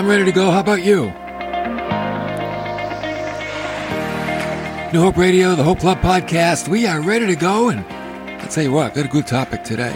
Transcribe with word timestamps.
I'm 0.00 0.08
ready 0.08 0.24
to 0.24 0.32
go. 0.32 0.50
How 0.50 0.60
about 0.60 0.82
you? 0.82 1.08
New 4.94 5.04
Hope 5.04 5.18
Radio, 5.18 5.54
the 5.54 5.62
Hope 5.62 5.80
Club 5.80 6.00
podcast. 6.00 6.68
We 6.68 6.86
are 6.86 7.02
ready 7.02 7.26
to 7.26 7.36
go, 7.36 7.68
and 7.68 7.84
I'll 8.40 8.48
tell 8.48 8.64
you 8.64 8.72
what, 8.72 8.94
we've 8.94 9.04
got 9.04 9.04
a 9.04 9.12
good 9.12 9.26
topic 9.26 9.62
today. 9.62 9.92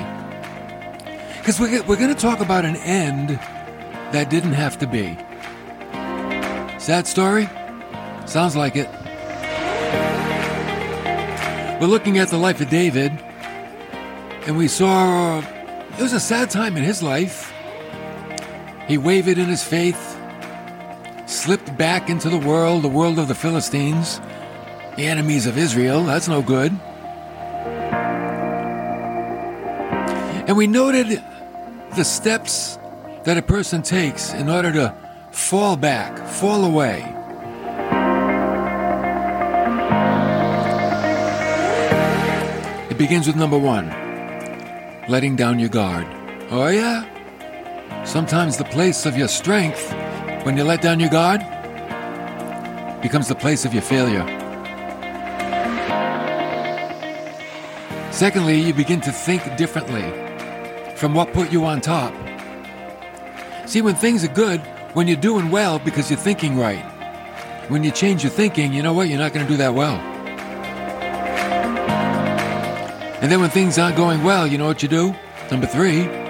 Because 1.39 1.59
we're, 1.59 1.83
we're 1.85 1.97
going 1.97 2.15
to 2.15 2.21
talk 2.21 2.41
about 2.41 2.67
an 2.67 2.77
end 2.77 3.31
that 4.13 4.29
didn't 4.29 4.53
have 4.53 4.77
to 4.81 4.87
be. 4.87 5.17
Sad 6.79 7.07
story? 7.07 7.49
Sounds 8.27 8.55
like 8.55 8.77
it. 8.77 8.91
We're 11.81 11.87
looking 11.87 12.19
at 12.19 12.29
the 12.29 12.37
life 12.37 12.61
of 12.61 12.69
David, 12.69 13.11
and 14.47 14.59
we 14.59 14.69
saw 14.69 15.39
it 15.39 16.03
was 16.03 16.13
a 16.13 16.21
sad 16.21 16.51
time 16.51 16.77
in 16.77 16.83
his 16.83 17.03
life. 17.03 17.44
He 18.87 18.99
wavered 18.99 19.39
in 19.39 19.47
his 19.47 19.63
faith, 19.63 20.19
slipped 21.27 21.77
back 21.77 22.11
into 22.11 22.29
the 22.29 22.39
world, 22.39 22.83
the 22.83 22.89
world 22.89 23.19
of 23.19 23.29
the 23.29 23.35
Philistines, 23.35 24.21
the 24.97 25.07
enemies 25.07 25.47
of 25.47 25.57
Israel. 25.57 26.05
That's 26.05 26.29
no 26.29 26.43
good. 26.43 26.73
And 30.47 30.57
we 30.57 30.67
noted 30.67 31.23
the 31.97 32.05
steps 32.05 32.79
that 33.25 33.39
a 33.39 33.43
person 33.43 33.81
takes 33.81 34.35
in 34.35 34.51
order 34.51 34.71
to 34.73 34.95
fall 35.31 35.77
back, 35.77 36.19
fall 36.29 36.65
away. 36.65 37.01
It 42.91 42.99
begins 42.99 43.27
with 43.27 43.37
number 43.37 43.59
one 43.59 43.89
letting 45.09 45.37
down 45.37 45.59
your 45.59 45.71
guard. 45.71 46.07
Oh, 46.51 46.69
yeah? 46.69 47.14
Sometimes 48.15 48.57
the 48.57 48.65
place 48.67 49.07
of 49.07 49.17
your 49.17 49.27
strength, 49.27 49.93
when 50.45 50.57
you 50.57 50.63
let 50.63 50.81
down 50.81 51.01
your 51.01 51.11
guard, 51.11 51.41
becomes 53.03 53.27
the 53.27 53.35
place 53.35 53.65
of 53.65 53.73
your 53.73 53.83
failure. 53.83 54.25
Secondly, 58.13 58.61
you 58.61 58.73
begin 58.73 59.01
to 59.01 59.11
think 59.11 59.57
differently 59.57 60.05
from 60.95 61.13
what 61.13 61.33
put 61.33 61.51
you 61.51 61.65
on 61.65 61.81
top. 61.81 62.15
See, 63.67 63.83
when 63.83 63.97
things 63.97 64.23
are 64.23 64.33
good, 64.33 64.61
when 64.93 65.09
you're 65.09 65.17
doing 65.17 65.51
well 65.51 65.81
because 65.81 66.09
you're 66.09 66.17
thinking 66.17 66.57
right, 66.57 66.85
when 67.69 67.83
you 67.83 67.91
change 67.91 68.23
your 68.23 68.31
thinking, 68.31 68.73
you 68.73 68.85
know 68.85 68.93
what? 68.93 69.09
You're 69.09 69.19
not 69.19 69.33
going 69.33 69.45
to 69.45 69.51
do 69.51 69.57
that 69.57 69.75
well. 69.75 69.97
And 73.21 73.33
then 73.33 73.41
when 73.41 73.51
things 73.51 73.77
aren't 73.77 73.97
going 73.97 74.23
well, 74.23 74.47
you 74.47 74.57
know 74.57 74.69
what 74.69 74.85
you 74.85 74.89
do? 74.89 75.17
Number 75.51 75.67
three, 75.67 76.24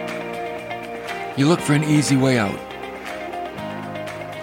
you 1.37 1.49
look 1.49 1.61
for 1.61 1.73
an 1.73 1.85
easy 1.85 2.17
way 2.17 2.39
out. 2.39 2.59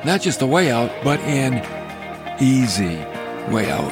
Not 0.05 0.21
just 0.21 0.41
a 0.41 0.47
way 0.47 0.71
out, 0.71 0.91
but 1.03 1.19
an 1.21 1.61
easy 2.41 2.97
way 3.51 3.69
out. 3.69 3.91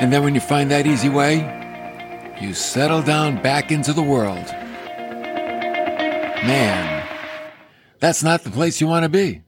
And 0.00 0.12
then 0.12 0.22
when 0.22 0.34
you 0.34 0.40
find 0.40 0.70
that 0.70 0.86
easy 0.86 1.08
way, 1.08 1.36
you 2.40 2.52
settle 2.54 3.02
down 3.02 3.42
back 3.42 3.72
into 3.72 3.92
the 3.92 4.02
world. 4.02 4.46
Man, 6.44 7.08
that's 8.00 8.22
not 8.22 8.42
the 8.44 8.50
place 8.50 8.80
you 8.80 8.86
want 8.86 9.04
to 9.04 9.08
be 9.08 9.42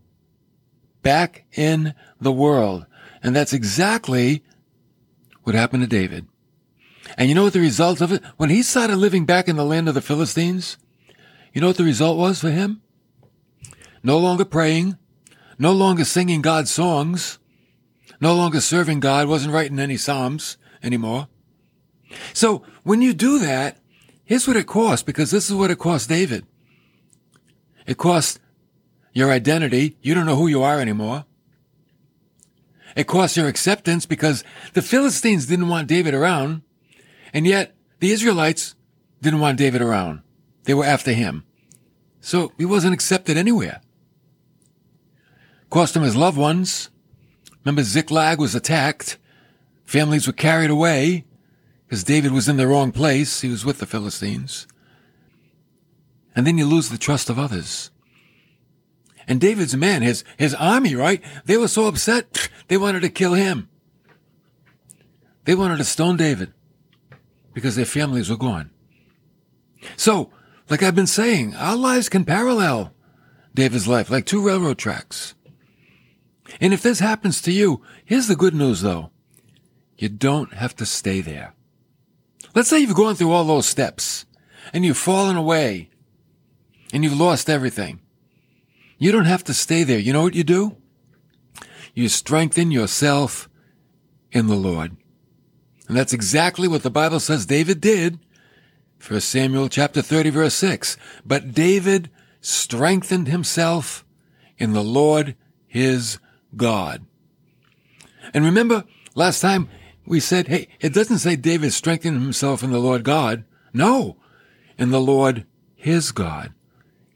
back 1.03 1.45
in 1.53 1.95
the 2.21 2.33
world. 2.33 2.87
And 3.23 3.37
that's 3.37 3.53
exactly 3.53 4.45
what 5.43 5.55
happened 5.55 5.83
to 5.83 5.89
David. 5.89 6.27
And 7.17 7.29
you 7.29 7.35
know 7.35 7.45
what 7.45 7.53
the 7.53 7.61
result 7.61 8.01
of 8.01 8.13
it? 8.13 8.23
When 8.37 8.51
he 8.51 8.63
started 8.63 8.97
living 8.97 9.25
back 9.25 9.49
in 9.49 9.57
the 9.57 9.65
land 9.65 9.89
of 9.89 9.95
the 9.95 10.01
Philistines, 10.01 10.77
you 11.53 11.61
know 11.61 11.69
what 11.69 11.77
the 11.77 11.85
result 11.85 12.19
was 12.19 12.41
for 12.41 12.51
him? 12.51 12.83
No 14.03 14.19
longer 14.19 14.45
praying, 14.45 14.99
no 15.59 15.73
longer 15.73 16.05
singing 16.05 16.43
God's 16.43 16.71
songs, 16.71 17.39
no 18.21 18.35
longer 18.35 18.61
serving 18.61 19.01
God, 19.01 19.29
wasn't 19.29 19.55
writing 19.55 19.79
any 19.79 19.97
Psalms 19.97 20.57
anymore. 20.83 21.29
So 22.33 22.63
when 22.83 23.03
you 23.03 23.15
do 23.15 23.39
that, 23.39 23.79
here's 24.25 24.47
what 24.47 24.57
it 24.57 24.67
costs, 24.67 25.03
because 25.03 25.31
this 25.31 25.49
is 25.49 25.57
what 25.57 25.71
it 25.71 25.79
cost 25.79 26.09
David. 26.09 26.47
It 27.87 27.99
cost 27.99 28.41
your 29.13 29.31
identity. 29.31 29.97
You 30.03 30.15
don't 30.15 30.27
know 30.27 30.37
who 30.37 30.47
you 30.47 30.63
are 30.63 30.81
anymore. 30.81 31.25
It 32.95 33.07
costs 33.07 33.37
your 33.37 33.49
acceptance 33.49 34.07
because 34.07 34.45
the 34.73 34.83
Philistines 34.83 35.47
didn't 35.47 35.69
want 35.69 35.89
David 35.89 36.15
around, 36.15 36.63
and 37.37 37.47
yet 37.47 37.77
the 38.01 38.13
Israelites 38.13 38.75
didn't 39.21 39.41
want 39.41 39.59
David 39.59 39.83
around. 39.83 40.23
They 40.65 40.73
were 40.73 40.87
after 40.87 41.13
him. 41.13 41.45
So 42.19 42.51
he 42.57 42.65
wasn't 42.65 42.95
accepted 42.95 43.37
anywhere. 43.37 43.83
Cost 45.69 45.95
him 45.95 46.03
his 46.03 46.17
loved 46.17 46.39
ones. 46.39 46.89
Remember 47.63 47.83
Ziklag 47.83 48.39
was 48.39 48.55
attacked. 48.55 49.19
Families 49.85 50.27
were 50.27 50.33
carried 50.33 50.71
away 50.71 51.27
because 51.87 52.05
David 52.05 52.33
was 52.33 52.49
in 52.49 52.57
the 52.57 52.67
wrong 52.67 52.91
place. 52.91 53.43
He 53.43 53.51
was 53.51 53.67
with 53.67 53.81
the 53.81 53.87
Philistines. 53.87 54.67
And 56.35 56.47
then 56.47 56.57
you 56.57 56.65
lose 56.65 56.89
the 56.89 56.97
trust 56.97 57.29
of 57.29 57.39
others. 57.39 57.91
And 59.29 59.43
David's 59.43 59.77
men, 59.77 60.01
his, 60.01 60.25
his 60.39 60.55
army, 60.55 60.95
right? 60.95 61.23
They 61.45 61.59
were 61.59 61.69
so 61.69 61.87
upset, 61.87 62.49
they 62.69 62.79
wanted 62.79 63.03
to 63.03 63.11
kill 63.11 63.35
him. 63.35 63.69
They 65.45 65.55
wanted 65.55 65.77
to 65.77 65.85
stone 65.85 66.17
David 66.17 66.55
because 67.57 67.75
their 67.75 67.87
families 67.87 68.29
were 68.29 68.37
gone. 68.37 68.69
So, 69.97 70.31
like 70.69 70.83
I've 70.83 70.95
been 70.95 71.07
saying, 71.07 71.55
our 71.55 71.75
lives 71.75 72.11
can 72.11 72.27
parallel 72.27 72.93
David's 73.55 73.89
life 73.89 74.11
like 74.11 74.27
two 74.27 74.45
railroad 74.47 74.77
tracks. 74.77 75.35
And 76.61 76.75
if 76.75 76.83
this 76.83 76.99
happens 77.01 77.41
to 77.43 77.53
you, 77.53 77.81
here's 78.05 78.29
the 78.29 78.37
good 78.37 78.55
news 78.55 78.83
though. 78.83 79.11
You 79.97 80.11
don't 80.11 80.53
have 80.53 80.77
to 80.77 80.85
stay 80.85 81.23
there. 81.23 81.55
Let's 82.55 82.69
say 82.69 82.81
you've 82.81 82.95
gone 82.95 83.15
through 83.15 83.33
all 83.33 83.45
those 83.45 83.65
steps 83.65 84.27
and 84.75 84.85
you've 84.85 84.99
fallen 84.99 85.37
away 85.37 85.89
and 86.93 87.05
you've 87.05 87.19
lost 87.19 87.49
everything. 87.49 88.01
You 88.99 89.13
don't 89.13 89.25
have 89.25 89.45
to 89.45 89.55
stay 89.55 89.83
there. 89.83 89.99
You 89.99 90.13
know 90.13 90.25
what 90.25 90.35
you 90.35 90.45
do? 90.45 90.77
You 91.95 92.11
strengthen 92.11 92.71
yourself 92.71 93.49
in 94.31 94.49
the 94.49 94.57
Lord. 94.57 94.99
And 95.89 95.97
that's 95.97 96.13
exactly 96.13 96.69
what 96.69 96.83
the 96.83 96.91
Bible 96.91 97.21
says 97.21 97.47
David 97.47 97.81
did. 97.81 98.19
1 99.07 99.21
Samuel 99.21 99.69
chapter 99.69 100.03
30 100.03 100.31
verse 100.31 100.55
6. 100.55 100.97
But 101.25 101.53
David 101.53 102.11
strengthened 102.41 103.29
himself 103.29 104.05
in 104.59 104.73
the 104.73 104.83
Lord 104.85 105.37
his 105.67 106.19
God. 106.57 107.05
And 108.35 108.45
remember 108.45 108.85
last 109.15 109.41
time 109.41 109.69
we 110.07 110.21
said, 110.21 110.49
hey, 110.49 110.69
it 110.81 110.95
doesn't 110.95 111.19
say 111.19 111.37
David 111.37 111.73
strengthened 111.73 112.21
himself 112.21 112.63
in 112.63 112.71
the 112.71 112.79
Lord 112.79 113.05
God. 113.05 113.45
No, 113.73 114.17
in 114.79 114.91
the 114.91 115.01
Lord 115.01 115.47
his 115.75 116.13
God. 116.13 116.53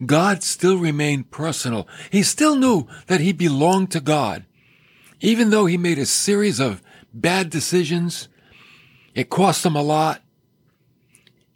God 0.05 0.43
still 0.43 0.77
remained 0.77 1.31
personal. 1.31 1.87
He 2.09 2.23
still 2.23 2.55
knew 2.55 2.87
that 3.07 3.21
he 3.21 3.33
belonged 3.33 3.91
to 3.91 3.99
God. 3.99 4.45
Even 5.19 5.51
though 5.51 5.67
he 5.67 5.77
made 5.77 5.99
a 5.99 6.05
series 6.05 6.59
of 6.59 6.81
bad 7.13 7.49
decisions, 7.49 8.27
it 9.13 9.29
cost 9.29 9.65
him 9.65 9.75
a 9.75 9.81
lot. 9.81 10.21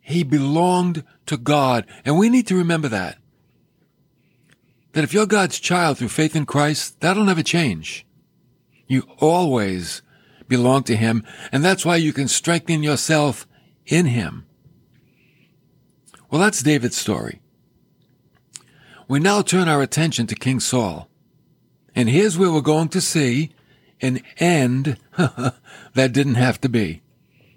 He 0.02 0.24
belonged 0.24 1.04
to 1.26 1.38
God. 1.38 1.86
And 2.04 2.18
we 2.18 2.30
need 2.30 2.48
to 2.48 2.56
remember 2.56 2.88
that. 2.90 3.18
That 4.94 5.04
if 5.04 5.14
you're 5.14 5.26
God's 5.26 5.60
child 5.60 5.98
through 5.98 6.10
faith 6.10 6.36
in 6.36 6.46
Christ, 6.46 7.00
that'll 7.02 7.26
never 7.26 7.44
change. 7.44 8.06
You 8.88 9.08
always 9.20 10.02
belong 10.48 10.84
to 10.84 10.96
Him, 10.96 11.26
and 11.52 11.66
that's 11.66 11.86
why 11.86 11.96
you 11.96 12.14
can 12.14 12.28
strengthen 12.28 12.84
yourself 12.84 13.48
in 13.86 14.06
Him. 14.06 14.46
Well, 16.30 16.42
that's 16.42 16.64
David's 16.64 16.98
story. 16.98 17.42
We 19.08 19.20
now 19.20 19.42
turn 19.42 19.68
our 19.68 19.82
attention 19.82 20.28
to 20.28 20.36
King 20.36 20.60
Saul. 20.60 21.10
And 21.96 22.10
here's 22.10 22.38
where 22.38 22.52
we're 22.52 22.62
going 22.62 22.90
to 22.90 23.02
see 23.02 23.52
an 24.02 24.22
end 24.38 24.98
that 25.18 26.14
didn't 26.14 26.36
have 26.36 26.60
to 26.62 26.70
be. 26.70 27.02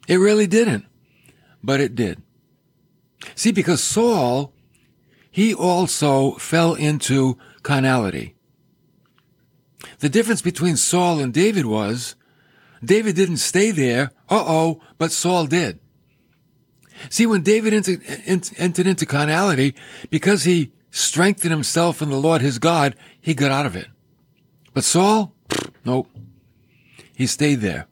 It 0.08 0.16
really 0.16 0.46
didn't, 0.46 0.86
but 1.62 1.80
it 1.80 1.94
did. 1.94 2.22
See, 3.34 3.52
because 3.52 3.82
Saul, 3.82 4.52
he 5.30 5.54
also 5.54 6.32
fell 6.32 6.74
into 6.74 7.36
carnality. 7.62 8.34
The 9.98 10.08
difference 10.08 10.40
between 10.42 10.76
Saul 10.76 11.20
and 11.20 11.32
David 11.32 11.66
was 11.66 12.16
David 12.82 13.16
didn't 13.16 13.38
stay 13.38 13.70
there, 13.70 14.12
uh 14.30 14.44
oh, 14.46 14.80
but 14.96 15.12
Saul 15.12 15.46
did. 15.46 15.78
See, 17.10 17.26
when 17.26 17.42
David 17.42 17.74
entered, 17.74 18.02
entered 18.56 18.86
into 18.86 19.06
carnality, 19.06 19.74
because 20.10 20.44
he 20.44 20.72
strengthened 20.90 21.52
himself 21.52 22.00
in 22.00 22.08
the 22.08 22.16
Lord 22.16 22.40
his 22.40 22.58
God, 22.58 22.96
he 23.20 23.34
got 23.34 23.50
out 23.50 23.66
of 23.66 23.76
it. 23.76 23.88
But 24.72 24.84
Saul, 24.84 25.34
nope, 25.84 26.08
he 27.14 27.26
stayed 27.26 27.60
there. 27.60 27.88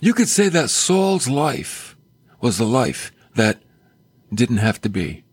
You 0.00 0.14
could 0.14 0.28
say 0.28 0.48
that 0.48 0.70
Saul's 0.70 1.28
life 1.28 1.96
was 2.40 2.58
the 2.58 2.66
life 2.66 3.12
that 3.34 3.62
didn't 4.32 4.58
have 4.58 4.80
to 4.82 4.88
be. 4.88 5.24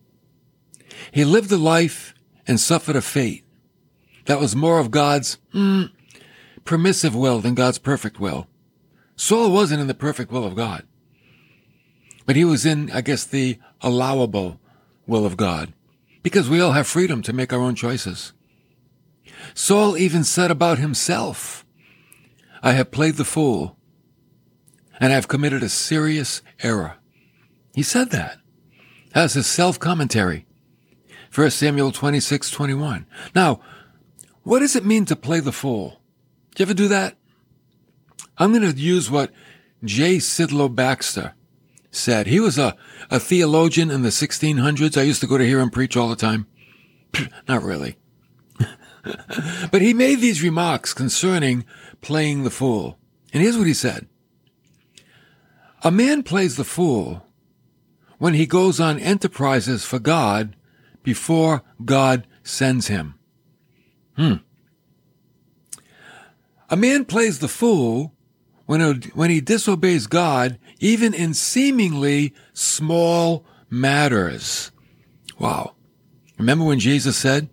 He 1.11 1.25
lived 1.25 1.51
a 1.51 1.57
life 1.57 2.13
and 2.47 2.59
suffered 2.59 2.95
a 2.95 3.01
fate 3.01 3.43
that 4.25 4.39
was 4.39 4.55
more 4.55 4.79
of 4.79 4.91
God's 4.91 5.37
mm, 5.53 5.91
permissive 6.63 7.15
will 7.15 7.39
than 7.39 7.55
God's 7.55 7.79
perfect 7.79 8.19
will. 8.19 8.47
Saul 9.15 9.51
wasn't 9.51 9.81
in 9.81 9.87
the 9.87 9.93
perfect 9.93 10.31
will 10.31 10.45
of 10.45 10.55
God, 10.55 10.83
but 12.25 12.35
he 12.35 12.45
was 12.45 12.65
in, 12.65 12.91
I 12.91 13.01
guess, 13.01 13.23
the 13.23 13.59
allowable 13.81 14.59
will 15.07 15.25
of 15.25 15.37
God 15.37 15.73
because 16.23 16.49
we 16.49 16.59
all 16.59 16.71
have 16.71 16.87
freedom 16.87 17.21
to 17.21 17.33
make 17.33 17.53
our 17.53 17.61
own 17.61 17.75
choices. 17.75 18.33
Saul 19.53 19.95
even 19.95 20.23
said 20.23 20.51
about 20.51 20.79
himself, 20.79 21.65
I 22.63 22.71
have 22.71 22.91
played 22.91 23.15
the 23.15 23.25
fool 23.25 23.77
and 24.99 25.11
I 25.11 25.15
have 25.15 25.27
committed 25.27 25.63
a 25.63 25.69
serious 25.69 26.41
error. 26.61 26.95
He 27.73 27.83
said 27.83 28.11
that. 28.11 28.39
That's 29.13 29.33
his 29.33 29.47
self 29.47 29.79
commentary. 29.79 30.45
1 31.33 31.51
Samuel 31.51 31.91
26, 31.91 32.49
21. 32.49 33.05
Now, 33.33 33.59
what 34.43 34.59
does 34.59 34.75
it 34.75 34.85
mean 34.85 35.05
to 35.05 35.15
play 35.15 35.39
the 35.39 35.51
fool? 35.51 36.01
Do 36.53 36.61
you 36.61 36.65
ever 36.65 36.73
do 36.73 36.87
that? 36.87 37.17
I'm 38.37 38.53
going 38.53 38.73
to 38.73 38.79
use 38.79 39.11
what 39.11 39.31
J. 39.83 40.17
Sidlow 40.17 40.73
Baxter 40.73 41.33
said. 41.91 42.27
He 42.27 42.39
was 42.39 42.57
a, 42.57 42.75
a 43.09 43.19
theologian 43.19 43.91
in 43.91 44.01
the 44.01 44.09
1600s. 44.09 44.97
I 44.97 45.03
used 45.03 45.21
to 45.21 45.27
go 45.27 45.37
to 45.37 45.45
hear 45.45 45.59
him 45.59 45.69
preach 45.69 45.97
all 45.97 46.09
the 46.09 46.15
time. 46.15 46.47
Not 47.47 47.63
really. 47.63 47.97
but 49.71 49.81
he 49.81 49.93
made 49.93 50.19
these 50.19 50.43
remarks 50.43 50.93
concerning 50.93 51.65
playing 52.01 52.43
the 52.43 52.49
fool. 52.49 52.97
And 53.33 53.41
here's 53.41 53.57
what 53.57 53.67
he 53.67 53.73
said. 53.73 54.07
A 55.85 55.91
man 55.91 56.23
plays 56.23 56.55
the 56.55 56.63
fool 56.63 57.27
when 58.17 58.33
he 58.33 58.47
goes 58.47 58.79
on 58.79 58.97
enterprises 58.97 59.85
for 59.85 59.99
God 59.99 60.55
before 61.03 61.61
God 61.85 62.25
sends 62.41 62.87
him. 62.87 63.13
Hmm. 64.17 64.37
A 66.71 66.75
man 66.75 67.05
plays 67.05 67.37
the 67.37 67.47
fool 67.47 68.15
when, 68.65 68.81
when 69.13 69.29
he 69.29 69.41
disobeys 69.41 70.07
God, 70.07 70.57
even 70.79 71.13
in 71.13 71.35
seemingly 71.35 72.33
small 72.51 73.45
matters. 73.69 74.71
Wow. 75.37 75.75
Remember 76.39 76.65
when 76.65 76.79
Jesus 76.79 77.15
said, 77.15 77.47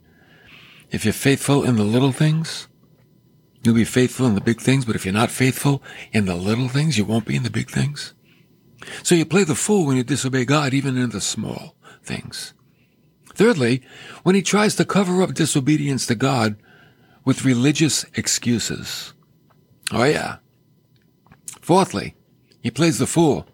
if 0.90 1.04
you're 1.04 1.12
faithful 1.12 1.64
in 1.64 1.76
the 1.76 1.84
little 1.84 2.12
things, 2.12 2.66
you'll 3.62 3.74
be 3.74 3.84
faithful 3.84 4.24
in 4.24 4.34
the 4.34 4.40
big 4.40 4.62
things, 4.62 4.86
but 4.86 4.96
if 4.96 5.04
you're 5.04 5.12
not 5.12 5.30
faithful 5.30 5.82
in 6.12 6.24
the 6.24 6.34
little 6.34 6.68
things, 6.68 6.96
you 6.96 7.04
won't 7.04 7.26
be 7.26 7.36
in 7.36 7.42
the 7.42 7.50
big 7.50 7.68
things. 7.70 8.14
So 9.02 9.14
you 9.14 9.24
play 9.24 9.44
the 9.44 9.54
fool 9.54 9.86
when 9.86 9.96
you 9.96 10.04
disobey 10.04 10.44
God, 10.44 10.74
even 10.74 10.96
in 10.96 11.10
the 11.10 11.20
small 11.20 11.76
things. 12.02 12.54
Thirdly, 13.34 13.82
when 14.22 14.34
he 14.34 14.42
tries 14.42 14.74
to 14.76 14.84
cover 14.84 15.22
up 15.22 15.34
disobedience 15.34 16.06
to 16.06 16.14
God 16.14 16.56
with 17.24 17.44
religious 17.44 18.04
excuses. 18.14 19.14
Oh 19.90 20.04
yeah. 20.04 20.36
Fourthly, 21.60 22.16
he 22.60 22.70
plays 22.70 22.98
the 22.98 23.06
fool 23.06 23.46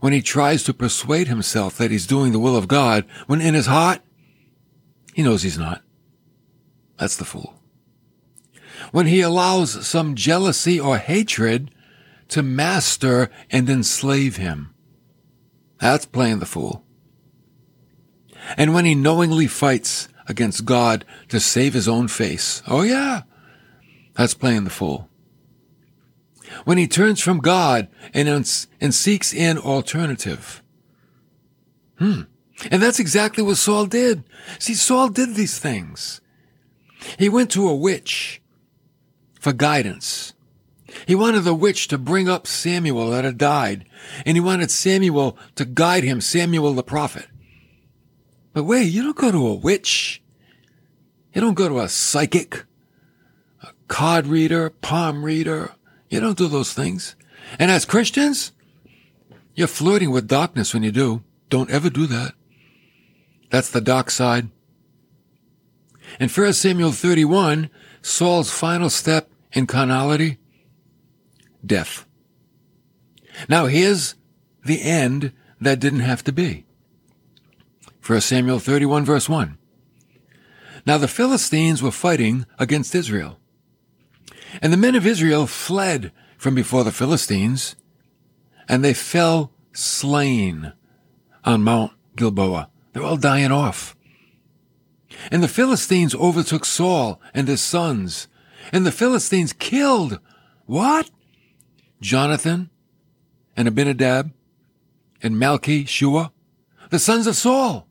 when 0.00 0.12
he 0.12 0.22
tries 0.22 0.62
to 0.64 0.74
persuade 0.74 1.28
himself 1.28 1.76
that 1.76 1.90
he's 1.90 2.06
doing 2.06 2.32
the 2.32 2.38
will 2.38 2.56
of 2.56 2.68
God 2.68 3.04
when 3.26 3.40
in 3.40 3.54
his 3.54 3.66
heart, 3.66 4.00
he 5.14 5.22
knows 5.22 5.42
he's 5.42 5.58
not. 5.58 5.82
That's 6.98 7.16
the 7.16 7.24
fool. 7.24 7.54
When 8.92 9.06
he 9.06 9.20
allows 9.20 9.86
some 9.86 10.14
jealousy 10.14 10.80
or 10.80 10.98
hatred 10.98 11.70
to 12.30 12.42
master 12.42 13.30
and 13.50 13.68
enslave 13.68 14.36
him. 14.36 14.74
That's 15.78 16.06
playing 16.06 16.40
the 16.40 16.46
fool. 16.46 16.84
And 18.56 18.74
when 18.74 18.84
he 18.84 18.94
knowingly 18.94 19.46
fights 19.46 20.08
against 20.26 20.64
God 20.64 21.04
to 21.28 21.40
save 21.40 21.74
his 21.74 21.88
own 21.88 22.08
face, 22.08 22.62
oh 22.66 22.82
yeah, 22.82 23.22
that's 24.14 24.34
playing 24.34 24.64
the 24.64 24.70
fool. 24.70 25.08
When 26.64 26.78
he 26.78 26.88
turns 26.88 27.20
from 27.20 27.38
God 27.38 27.88
and, 28.12 28.28
and 28.28 28.94
seeks 28.94 29.34
an 29.34 29.58
alternative. 29.58 30.62
Hmm. 31.98 32.22
And 32.70 32.82
that's 32.82 33.00
exactly 33.00 33.42
what 33.42 33.56
Saul 33.56 33.86
did. 33.86 34.24
See, 34.58 34.74
Saul 34.74 35.08
did 35.08 35.34
these 35.34 35.58
things. 35.58 36.20
He 37.18 37.28
went 37.28 37.50
to 37.52 37.68
a 37.68 37.74
witch 37.74 38.42
for 39.38 39.52
guidance. 39.52 40.34
He 41.06 41.14
wanted 41.14 41.40
the 41.40 41.54
witch 41.54 41.88
to 41.88 41.98
bring 41.98 42.28
up 42.28 42.46
Samuel 42.46 43.10
that 43.10 43.24
had 43.24 43.38
died, 43.38 43.84
and 44.26 44.36
he 44.36 44.40
wanted 44.40 44.70
Samuel 44.70 45.38
to 45.56 45.64
guide 45.64 46.04
him, 46.04 46.20
Samuel 46.20 46.74
the 46.74 46.82
prophet. 46.82 47.26
But 48.52 48.64
wait, 48.64 48.84
you 48.84 49.02
don't 49.02 49.16
go 49.16 49.30
to 49.30 49.46
a 49.46 49.54
witch. 49.54 50.22
You 51.32 51.40
don't 51.40 51.54
go 51.54 51.68
to 51.68 51.80
a 51.80 51.88
psychic, 51.88 52.64
a 53.62 53.68
card 53.86 54.26
reader, 54.26 54.70
palm 54.70 55.24
reader. 55.24 55.72
You 56.08 56.20
don't 56.20 56.38
do 56.38 56.48
those 56.48 56.72
things. 56.72 57.14
And 57.58 57.70
as 57.70 57.84
Christians, 57.84 58.52
you're 59.54 59.68
flirting 59.68 60.10
with 60.10 60.26
darkness 60.26 60.74
when 60.74 60.82
you 60.82 60.90
do. 60.90 61.22
Don't 61.48 61.70
ever 61.70 61.90
do 61.90 62.06
that. 62.06 62.34
That's 63.50 63.70
the 63.70 63.80
dark 63.80 64.10
side. 64.10 64.48
In 66.18 66.28
1 66.28 66.52
Samuel 66.52 66.92
31, 66.92 67.70
Saul's 68.02 68.50
final 68.50 68.90
step 68.90 69.30
in 69.52 69.66
carnality, 69.66 70.38
death. 71.64 72.06
Now 73.48 73.66
here's 73.66 74.14
the 74.64 74.82
end 74.82 75.32
that 75.60 75.80
didn't 75.80 76.00
have 76.00 76.24
to 76.24 76.32
be. 76.32 76.64
1 78.06 78.20
Samuel 78.20 78.58
31 78.58 79.04
verse 79.04 79.28
1. 79.28 79.58
Now 80.86 80.98
the 80.98 81.08
Philistines 81.08 81.82
were 81.82 81.90
fighting 81.90 82.46
against 82.58 82.94
Israel. 82.94 83.38
And 84.60 84.72
the 84.72 84.78
men 84.78 84.94
of 84.94 85.06
Israel 85.06 85.46
fled 85.46 86.12
from 86.36 86.54
before 86.54 86.84
the 86.84 86.92
Philistines, 86.92 87.76
and 88.68 88.82
they 88.82 88.94
fell 88.94 89.52
slain 89.72 90.72
on 91.44 91.62
Mount 91.62 91.92
Gilboa. 92.16 92.70
They're 92.92 93.02
all 93.02 93.16
dying 93.16 93.52
off. 93.52 93.94
And 95.30 95.42
the 95.42 95.48
Philistines 95.48 96.14
overtook 96.14 96.64
Saul 96.64 97.20
and 97.34 97.46
his 97.46 97.60
sons, 97.60 98.28
and 98.72 98.86
the 98.86 98.92
Philistines 98.92 99.52
killed 99.52 100.18
what? 100.66 101.10
Jonathan 102.00 102.70
and 103.56 103.68
Abinadab 103.68 104.32
and 105.22 105.36
Malchi 105.36 105.86
Shua, 105.86 106.32
the 106.90 106.98
sons 106.98 107.26
of 107.26 107.36
Saul. 107.36 107.86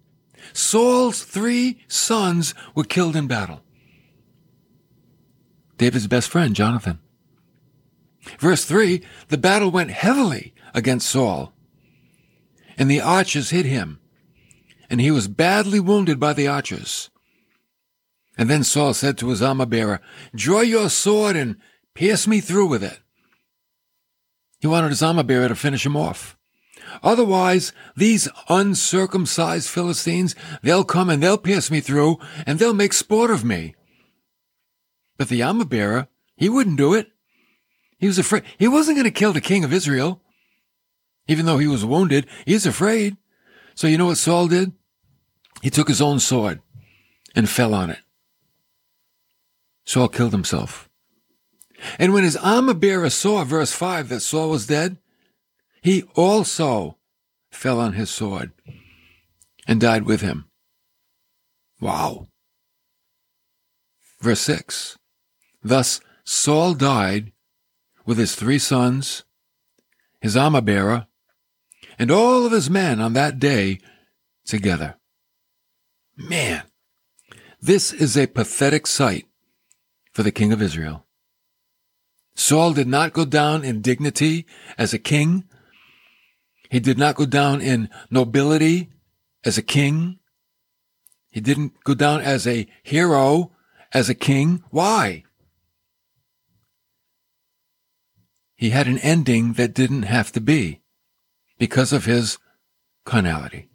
Saul's 0.54 1.24
three 1.24 1.84
sons 1.88 2.54
were 2.76 2.84
killed 2.84 3.16
in 3.16 3.28
battle. 3.28 3.62
David's 5.78 6.08
best 6.08 6.30
friend, 6.30 6.56
Jonathan. 6.56 7.00
Verse 8.40 8.66
3 8.66 9.02
the 9.30 9.38
battle 9.38 9.72
went 9.72 9.92
heavily 9.92 10.54
against 10.74 11.10
Saul, 11.10 11.54
and 12.78 12.90
the 12.90 13.02
archers 13.02 13.50
hit 13.50 13.66
him, 13.66 14.00
and 14.90 15.00
he 15.00 15.12
was 15.12 15.28
badly 15.28 15.80
wounded 15.80 16.20
by 16.20 16.34
the 16.34 16.48
archers. 16.48 17.10
And 18.38 18.50
then 18.50 18.64
Saul 18.64 18.94
said 18.94 19.18
to 19.18 19.30
his 19.30 19.42
armor 19.42 19.66
bearer, 19.66 20.00
Draw 20.34 20.62
your 20.62 20.90
sword 20.90 21.36
and 21.36 21.58
pierce 21.94 22.28
me 22.28 22.40
through 22.40 22.68
with 22.68 22.84
it. 22.84 23.00
He 24.60 24.68
wanted 24.68 24.90
his 24.90 25.02
armor 25.02 25.24
bearer 25.24 25.48
to 25.48 25.56
finish 25.56 25.86
him 25.86 25.96
off. 25.96 26.38
Otherwise, 27.04 27.72
these 27.96 28.28
uncircumcised 28.50 29.70
Philistines, 29.70 30.36
they'll 30.62 30.84
come 30.84 31.10
and 31.10 31.22
they'll 31.22 31.38
pierce 31.38 31.70
me 31.70 31.82
through 31.82 32.18
and 32.46 32.60
they'll 32.60 32.74
make 32.74 32.94
sport 32.94 33.32
of 33.32 33.44
me. 33.44 33.76
But 35.18 35.30
the 35.30 35.44
armor 35.44 35.66
bearer, 35.66 36.08
he 36.36 36.50
wouldn't 36.50 36.78
do 36.78 36.94
it. 36.94 37.12
He 38.00 38.08
was 38.08 38.18
afraid. 38.18 38.44
He 38.58 38.68
wasn't 38.68 38.98
going 38.98 39.06
to 39.06 39.12
kill 39.12 39.34
the 39.34 39.42
king 39.42 39.64
of 39.64 39.74
Israel. 39.74 40.22
Even 41.28 41.46
though 41.46 41.58
he 41.58 41.68
was 41.68 41.86
wounded, 41.86 42.26
he's 42.46 42.66
afraid. 42.66 43.18
So 43.76 43.88
you 43.88 43.98
know 43.98 44.08
what 44.08 44.18
Saul 44.18 44.48
did? 44.48 44.72
He 45.62 45.70
took 45.70 45.88
his 45.88 46.02
own 46.02 46.20
sword 46.20 46.62
and 47.36 47.50
fell 47.50 47.74
on 47.74 47.90
it. 47.90 48.00
Saul 49.86 50.08
killed 50.08 50.32
himself. 50.32 50.89
And 51.98 52.14
when 52.14 52.24
his 52.24 52.38
armor 52.38 52.74
bearer 52.74 53.10
saw, 53.10 53.44
verse 53.44 53.72
5, 53.72 54.10
that 54.10 54.22
Saul 54.22 54.50
was 54.50 54.68
dead, 54.68 54.98
he 55.82 56.04
also 56.16 56.98
fell 57.52 57.80
on 57.80 57.94
his 57.94 58.10
sword 58.10 58.52
and 59.68 59.80
died 59.80 60.04
with 60.04 60.22
him. 60.22 60.46
Wow. 61.80 62.28
Verse 64.20 64.42
6 64.42 64.98
Thus 65.64 66.02
Saul 66.24 66.74
died 66.74 67.32
with 68.06 68.18
his 68.18 68.36
three 68.36 68.60
sons, 68.60 69.24
his 70.22 70.36
armor 70.36 70.62
bearer, 70.62 71.08
and 71.98 72.12
all 72.12 72.46
of 72.46 72.52
his 72.52 72.70
men 72.70 73.00
on 73.00 73.14
that 73.14 73.40
day 73.40 73.80
together. 74.46 74.98
Man, 76.18 76.64
this 77.62 77.94
is 77.94 78.18
a 78.18 78.28
pathetic 78.28 78.88
sight 78.88 79.26
for 80.12 80.24
the 80.24 80.32
king 80.32 80.52
of 80.52 80.62
Israel. 80.62 81.06
Saul 82.40 82.74
did 82.74 82.88
not 82.88 83.14
go 83.14 83.26
down 83.26 83.64
in 83.64 83.82
dignity 83.82 84.46
as 84.78 84.94
a 84.94 85.00
king 85.00 85.44
he 86.70 86.80
did 86.80 86.98
not 86.98 87.16
go 87.16 87.26
down 87.26 87.62
in 87.62 87.90
nobility 88.12 88.90
as 89.44 89.58
a 89.58 89.64
king. 89.64 90.20
He 91.32 91.42
didn't 91.42 91.84
go 91.84 91.96
down 91.96 92.22
as 92.22 92.46
a 92.48 92.68
hero, 92.84 93.52
as 93.92 94.10
a 94.10 94.16
king. 94.16 94.64
Why? 94.70 95.24
He 98.56 98.70
had 98.70 98.88
an 98.88 99.00
ending 99.00 99.54
that 99.54 99.74
didn't 99.74 100.04
have 100.04 100.32
to 100.34 100.42
be 100.42 100.82
because 101.58 101.92
of 101.92 102.06
his 102.06 102.38
carnality. 103.06 103.70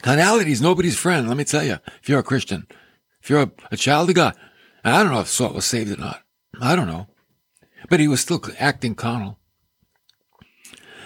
Carnality 0.00 0.52
is 0.52 0.62
nobody's 0.62 0.98
friend, 0.98 1.28
let 1.28 1.36
me 1.36 1.44
tell 1.44 1.62
you, 1.62 1.78
if 2.00 2.08
you're 2.08 2.18
a 2.18 2.24
Christian. 2.24 2.66
If 3.20 3.30
you're 3.30 3.42
a, 3.42 3.50
a 3.70 3.76
child 3.76 4.08
of 4.08 4.16
God. 4.16 4.34
I 4.84 5.02
don't 5.02 5.12
know 5.12 5.20
if 5.20 5.28
Saul 5.28 5.52
was 5.52 5.64
saved 5.64 5.92
or 5.92 5.96
not. 5.96 6.22
I 6.60 6.74
don't 6.74 6.88
know. 6.88 7.08
But 7.88 8.00
he 8.00 8.08
was 8.08 8.20
still 8.20 8.42
acting 8.58 8.94
carnal. 8.94 9.38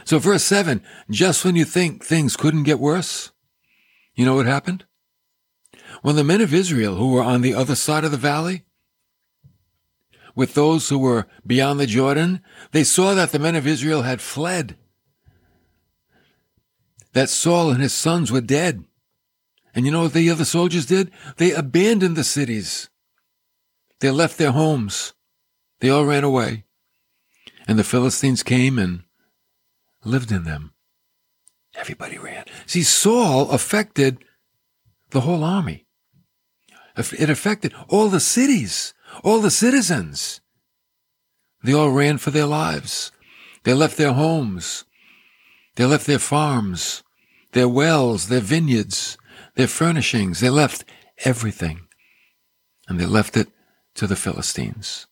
So 0.04 0.18
verse 0.18 0.44
7, 0.44 0.82
just 1.10 1.44
when 1.44 1.56
you 1.56 1.64
think 1.64 2.04
things 2.04 2.36
couldn't 2.36 2.62
get 2.62 2.78
worse, 2.78 3.32
you 4.14 4.24
know 4.24 4.36
what 4.36 4.46
happened? 4.46 4.84
When 6.02 6.14
the 6.14 6.22
men 6.24 6.40
of 6.40 6.54
Israel 6.54 6.94
who 6.94 7.10
were 7.10 7.22
on 7.22 7.40
the 7.40 7.54
other 7.54 7.74
side 7.74 8.04
of 8.04 8.12
the 8.12 8.16
valley, 8.16 8.62
with 10.36 10.54
those 10.54 10.90
who 10.90 10.98
were 10.98 11.26
beyond 11.46 11.80
the 11.80 11.86
Jordan, 11.86 12.42
they 12.70 12.84
saw 12.84 13.14
that 13.14 13.32
the 13.32 13.38
men 13.38 13.56
of 13.56 13.66
Israel 13.66 14.02
had 14.02 14.20
fled, 14.20 14.76
that 17.14 17.30
Saul 17.30 17.70
and 17.70 17.80
his 17.80 17.94
sons 17.94 18.30
were 18.30 18.42
dead. 18.42 18.84
And 19.74 19.86
you 19.86 19.90
know 19.90 20.02
what 20.02 20.12
the 20.12 20.30
other 20.30 20.44
soldiers 20.44 20.86
did? 20.86 21.10
They 21.38 21.52
abandoned 21.52 22.16
the 22.16 22.24
cities. 22.24 22.90
They 24.00 24.10
left 24.10 24.38
their 24.38 24.52
homes. 24.52 25.14
They 25.80 25.88
all 25.88 26.04
ran 26.04 26.24
away. 26.24 26.65
And 27.66 27.78
the 27.78 27.84
Philistines 27.84 28.42
came 28.42 28.78
and 28.78 29.02
lived 30.04 30.30
in 30.30 30.44
them. 30.44 30.72
Everybody 31.74 32.16
ran. 32.16 32.44
See, 32.66 32.82
Saul 32.82 33.50
affected 33.50 34.24
the 35.10 35.22
whole 35.22 35.44
army. 35.44 35.86
It 36.96 37.28
affected 37.28 37.74
all 37.88 38.08
the 38.08 38.20
cities, 38.20 38.94
all 39.22 39.40
the 39.40 39.50
citizens. 39.50 40.40
They 41.62 41.74
all 41.74 41.90
ran 41.90 42.18
for 42.18 42.30
their 42.30 42.46
lives. 42.46 43.12
They 43.64 43.74
left 43.74 43.96
their 43.96 44.12
homes. 44.12 44.84
They 45.74 45.84
left 45.84 46.06
their 46.06 46.18
farms, 46.18 47.02
their 47.52 47.68
wells, 47.68 48.28
their 48.28 48.40
vineyards, 48.40 49.18
their 49.56 49.66
furnishings. 49.66 50.40
They 50.40 50.48
left 50.48 50.84
everything. 51.24 51.86
And 52.88 52.98
they 52.98 53.06
left 53.06 53.36
it 53.36 53.48
to 53.96 54.06
the 54.06 54.16
Philistines. 54.16 55.06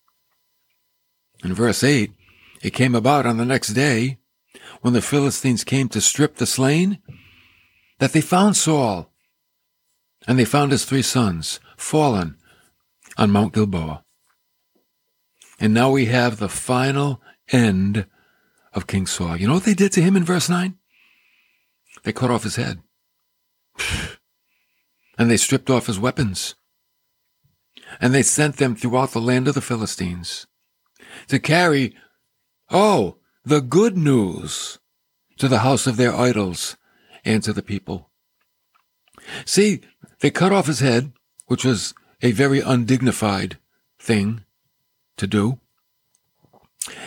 In 1.42 1.52
verse 1.52 1.84
8, 1.84 2.12
it 2.64 2.72
came 2.72 2.94
about 2.94 3.26
on 3.26 3.36
the 3.36 3.44
next 3.44 3.68
day 3.74 4.18
when 4.80 4.94
the 4.94 5.02
Philistines 5.02 5.64
came 5.64 5.88
to 5.90 6.00
strip 6.00 6.36
the 6.36 6.46
slain, 6.46 6.98
that 7.98 8.12
they 8.12 8.22
found 8.22 8.56
Saul, 8.56 9.12
and 10.26 10.38
they 10.38 10.46
found 10.46 10.72
his 10.72 10.86
three 10.86 11.02
sons 11.02 11.60
fallen 11.76 12.38
on 13.18 13.30
Mount 13.30 13.52
Gilboa. 13.52 14.02
And 15.60 15.74
now 15.74 15.90
we 15.90 16.06
have 16.06 16.38
the 16.38 16.48
final 16.48 17.20
end 17.52 18.06
of 18.72 18.86
King 18.86 19.06
Saul. 19.06 19.36
You 19.36 19.46
know 19.46 19.54
what 19.54 19.64
they 19.64 19.74
did 19.74 19.92
to 19.92 20.02
him 20.02 20.16
in 20.16 20.24
verse 20.24 20.48
9? 20.48 20.74
They 22.02 22.12
cut 22.12 22.30
off 22.30 22.42
his 22.42 22.56
head. 22.56 22.80
And 25.16 25.30
they 25.30 25.36
stripped 25.36 25.70
off 25.70 25.86
his 25.86 26.00
weapons. 26.00 26.56
And 28.00 28.12
they 28.12 28.24
sent 28.24 28.56
them 28.56 28.74
throughout 28.74 29.12
the 29.12 29.20
land 29.20 29.46
of 29.46 29.54
the 29.54 29.60
Philistines 29.60 30.48
to 31.28 31.38
carry, 31.38 31.94
oh, 32.74 33.16
the 33.44 33.60
good 33.60 33.96
news 33.96 34.78
to 35.38 35.48
the 35.48 35.60
house 35.60 35.86
of 35.86 35.96
their 35.96 36.14
idols 36.14 36.76
and 37.24 37.42
to 37.44 37.52
the 37.52 37.62
people. 37.62 38.10
See, 39.46 39.80
they 40.20 40.30
cut 40.30 40.52
off 40.52 40.66
his 40.66 40.80
head, 40.80 41.12
which 41.46 41.64
was 41.64 41.94
a 42.20 42.32
very 42.32 42.60
undignified 42.60 43.58
thing 43.98 44.44
to 45.16 45.26
do. 45.26 45.60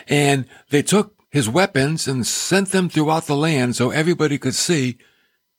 And 0.08 0.46
they 0.70 0.82
took 0.82 1.16
his 1.30 1.50
weapons 1.50 2.08
and 2.08 2.26
sent 2.26 2.70
them 2.70 2.90
throughout 2.90 3.28
the 3.28 3.36
land 3.36 3.76
so 3.76 3.92
everybody 3.92 4.38
could 4.38 4.56
see 4.56 4.98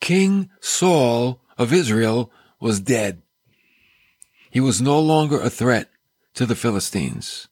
King 0.00 0.50
Saul 0.60 1.40
of 1.56 1.72
Israel 1.72 2.32
was 2.60 2.80
dead. 2.80 3.22
He 4.50 4.60
was 4.60 4.80
no 4.80 4.98
longer 4.98 5.40
a 5.40 5.50
threat 5.50 5.90
to 6.34 6.46
the 6.46 6.56
Philistines. 6.56 7.47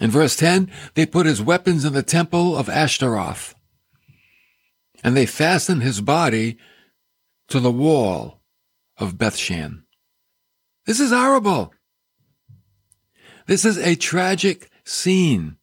In 0.00 0.10
verse 0.10 0.36
10, 0.36 0.70
they 0.94 1.06
put 1.06 1.26
his 1.26 1.40
weapons 1.40 1.84
in 1.84 1.92
the 1.92 2.02
temple 2.02 2.56
of 2.56 2.68
Ashtaroth, 2.68 3.54
and 5.02 5.16
they 5.16 5.26
fastened 5.26 5.82
his 5.82 6.00
body 6.00 6.58
to 7.48 7.60
the 7.60 7.70
wall 7.70 8.40
of 8.98 9.16
Bethshan. 9.16 9.84
This 10.84 11.00
is 11.00 11.10
horrible. 11.10 11.72
This 13.46 13.64
is 13.64 13.78
a 13.78 13.94
tragic 13.94 14.70
scene. 14.84 15.56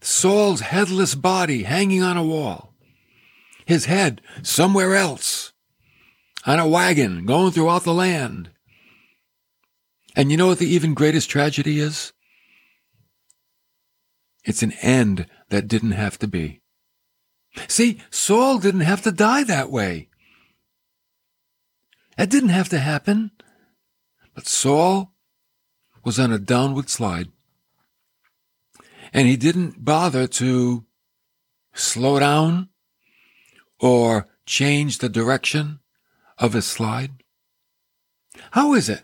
Saul's 0.00 0.60
headless 0.60 1.14
body 1.14 1.64
hanging 1.64 2.02
on 2.02 2.16
a 2.16 2.24
wall, 2.24 2.74
his 3.66 3.84
head 3.84 4.22
somewhere 4.42 4.94
else, 4.94 5.52
on 6.46 6.58
a 6.58 6.68
wagon 6.68 7.26
going 7.26 7.50
throughout 7.50 7.84
the 7.84 7.92
land. 7.92 8.50
And 10.16 10.30
you 10.30 10.36
know 10.36 10.46
what 10.46 10.58
the 10.58 10.72
even 10.72 10.94
greatest 10.94 11.28
tragedy 11.28 11.80
is? 11.80 12.12
It's 14.44 14.62
an 14.62 14.72
end 14.82 15.26
that 15.50 15.68
didn't 15.68 15.92
have 15.92 16.18
to 16.20 16.26
be. 16.26 16.60
See, 17.66 18.00
Saul 18.10 18.58
didn't 18.58 18.80
have 18.80 19.02
to 19.02 19.12
die 19.12 19.44
that 19.44 19.70
way. 19.70 20.08
That 22.16 22.30
didn't 22.30 22.50
have 22.50 22.68
to 22.70 22.78
happen. 22.78 23.30
But 24.34 24.46
Saul 24.46 25.12
was 26.04 26.18
on 26.18 26.32
a 26.32 26.38
downward 26.38 26.88
slide. 26.88 27.28
And 29.12 29.26
he 29.26 29.36
didn't 29.36 29.84
bother 29.84 30.26
to 30.26 30.84
slow 31.74 32.18
down 32.18 32.68
or 33.80 34.28
change 34.46 34.98
the 34.98 35.08
direction 35.08 35.80
of 36.36 36.52
his 36.52 36.66
slide. 36.66 37.22
How 38.52 38.74
is 38.74 38.88
it 38.88 39.02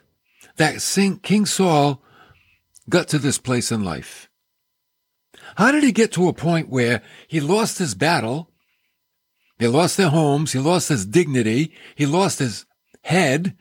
that 0.57 0.81
King 1.23 1.47
Saul 1.47 2.03
got 2.88 3.09
to 3.09 3.19
this 3.19 3.38
place 3.38 3.73
in 3.73 3.85
life? 3.85 4.29
How 5.56 5.73
did 5.73 5.84
he 5.84 5.92
get 5.92 6.12
to 6.12 6.28
a 6.28 6.32
point 6.32 6.68
where 6.68 7.02
he 7.28 7.40
lost 7.40 7.78
his 7.78 7.94
battle? 7.94 8.50
They 9.58 9.68
lost 9.68 9.96
their 9.96 10.08
homes. 10.08 10.52
He 10.52 10.58
lost 10.58 10.88
his 10.88 11.06
dignity. 11.06 11.73
He 11.94 12.06
lost 12.06 12.38
his 12.38 12.66
head. 13.02 13.56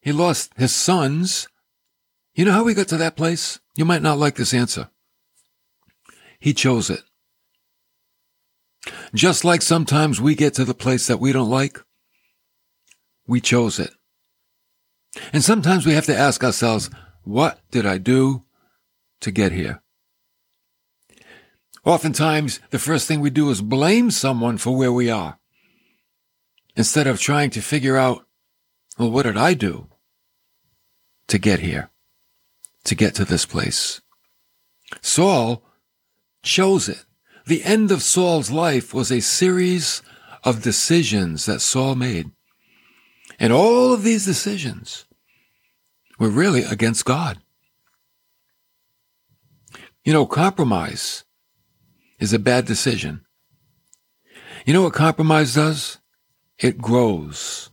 He 0.00 0.12
lost 0.12 0.52
his 0.56 0.74
sons. 0.74 1.48
You 2.34 2.44
know 2.44 2.52
how 2.52 2.64
we 2.64 2.74
got 2.74 2.88
to 2.88 2.96
that 2.98 3.16
place? 3.16 3.60
You 3.76 3.84
might 3.84 4.02
not 4.02 4.18
like 4.18 4.34
this 4.36 4.52
answer. 4.52 4.90
He 6.38 6.52
chose 6.52 6.90
it. 6.90 7.02
Just 9.14 9.44
like 9.44 9.62
sometimes 9.62 10.20
we 10.20 10.34
get 10.34 10.54
to 10.54 10.64
the 10.64 10.74
place 10.74 11.06
that 11.06 11.20
we 11.20 11.32
don't 11.32 11.48
like, 11.48 11.80
we 13.26 13.40
chose 13.40 13.78
it. 13.78 13.90
And 15.32 15.42
sometimes 15.42 15.86
we 15.86 15.94
have 15.94 16.06
to 16.06 16.16
ask 16.16 16.44
ourselves, 16.44 16.90
what 17.22 17.60
did 17.70 17.86
I 17.86 17.98
do 17.98 18.44
to 19.20 19.30
get 19.30 19.52
here? 19.52 19.80
Oftentimes, 21.84 22.60
the 22.70 22.78
first 22.78 23.06
thing 23.06 23.20
we 23.20 23.30
do 23.30 23.50
is 23.50 23.60
blame 23.60 24.10
someone 24.10 24.56
for 24.56 24.74
where 24.76 24.92
we 24.92 25.10
are 25.10 25.38
instead 26.76 27.06
of 27.06 27.20
trying 27.20 27.50
to 27.50 27.60
figure 27.60 27.96
out, 27.96 28.26
well, 28.98 29.10
what 29.10 29.24
did 29.24 29.36
I 29.36 29.54
do 29.54 29.88
to 31.28 31.38
get 31.38 31.60
here, 31.60 31.90
to 32.84 32.94
get 32.94 33.14
to 33.16 33.24
this 33.24 33.44
place? 33.44 34.00
Saul 35.02 35.62
chose 36.42 36.88
it. 36.88 37.04
The 37.46 37.64
end 37.64 37.90
of 37.90 38.02
Saul's 38.02 38.50
life 38.50 38.94
was 38.94 39.12
a 39.12 39.20
series 39.20 40.00
of 40.42 40.62
decisions 40.62 41.44
that 41.46 41.60
Saul 41.60 41.94
made. 41.94 42.30
And 43.38 43.52
all 43.52 43.92
of 43.92 44.02
these 44.02 44.24
decisions 44.24 45.06
were 46.18 46.30
really 46.30 46.62
against 46.62 47.04
God. 47.04 47.40
You 50.04 50.12
know, 50.12 50.26
compromise 50.26 51.23
is 52.24 52.32
a 52.32 52.38
bad 52.38 52.64
decision. 52.64 53.20
You 54.64 54.72
know 54.72 54.82
what 54.82 54.94
compromise 54.94 55.54
does? 55.54 55.98
It 56.58 56.78
grows. 56.78 57.70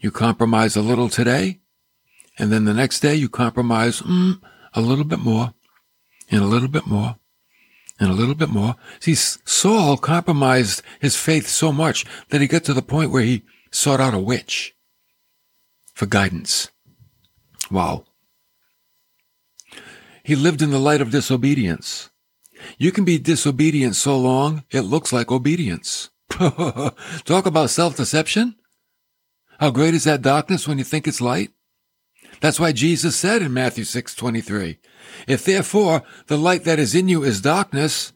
You 0.00 0.10
compromise 0.10 0.76
a 0.76 0.82
little 0.82 1.08
today, 1.08 1.60
and 2.38 2.50
then 2.50 2.64
the 2.64 2.74
next 2.74 3.00
day 3.00 3.14
you 3.14 3.28
compromise 3.28 4.02
mm, 4.02 4.40
a 4.74 4.80
little 4.80 5.04
bit 5.04 5.20
more, 5.20 5.54
and 6.28 6.42
a 6.42 6.46
little 6.46 6.68
bit 6.68 6.86
more, 6.86 7.16
and 8.00 8.10
a 8.10 8.14
little 8.14 8.34
bit 8.34 8.48
more. 8.48 8.74
See, 8.98 9.14
Saul 9.14 9.96
compromised 9.96 10.82
his 10.98 11.16
faith 11.16 11.46
so 11.46 11.70
much 11.70 12.04
that 12.30 12.40
he 12.40 12.48
got 12.48 12.64
to 12.64 12.74
the 12.74 12.82
point 12.82 13.12
where 13.12 13.22
he 13.22 13.44
sought 13.70 14.00
out 14.00 14.14
a 14.14 14.18
witch 14.18 14.74
for 15.94 16.06
guidance. 16.06 16.72
Wow. 17.70 18.06
He 20.24 20.34
lived 20.34 20.62
in 20.62 20.72
the 20.72 20.78
light 20.78 21.00
of 21.00 21.12
disobedience. 21.12 22.09
You 22.78 22.92
can 22.92 23.04
be 23.04 23.18
disobedient 23.18 23.96
so 23.96 24.18
long 24.18 24.64
it 24.70 24.82
looks 24.82 25.12
like 25.12 25.30
obedience 25.30 26.10
Talk 27.24 27.46
about 27.46 27.70
self-deception. 27.70 28.54
How 29.58 29.70
great 29.70 29.94
is 29.94 30.04
that 30.04 30.22
darkness 30.22 30.66
when 30.66 30.78
you 30.78 30.84
think 30.84 31.06
it's 31.06 31.20
light? 31.20 31.50
That's 32.40 32.60
why 32.60 32.72
Jesus 32.72 33.16
said 33.16 33.42
in 33.42 33.52
Matthew 33.52 33.84
6:23, 33.84 34.78
"If 35.26 35.44
therefore 35.44 36.02
the 36.28 36.38
light 36.38 36.64
that 36.64 36.78
is 36.78 36.94
in 36.94 37.08
you 37.08 37.22
is 37.22 37.40
darkness, 37.40 38.12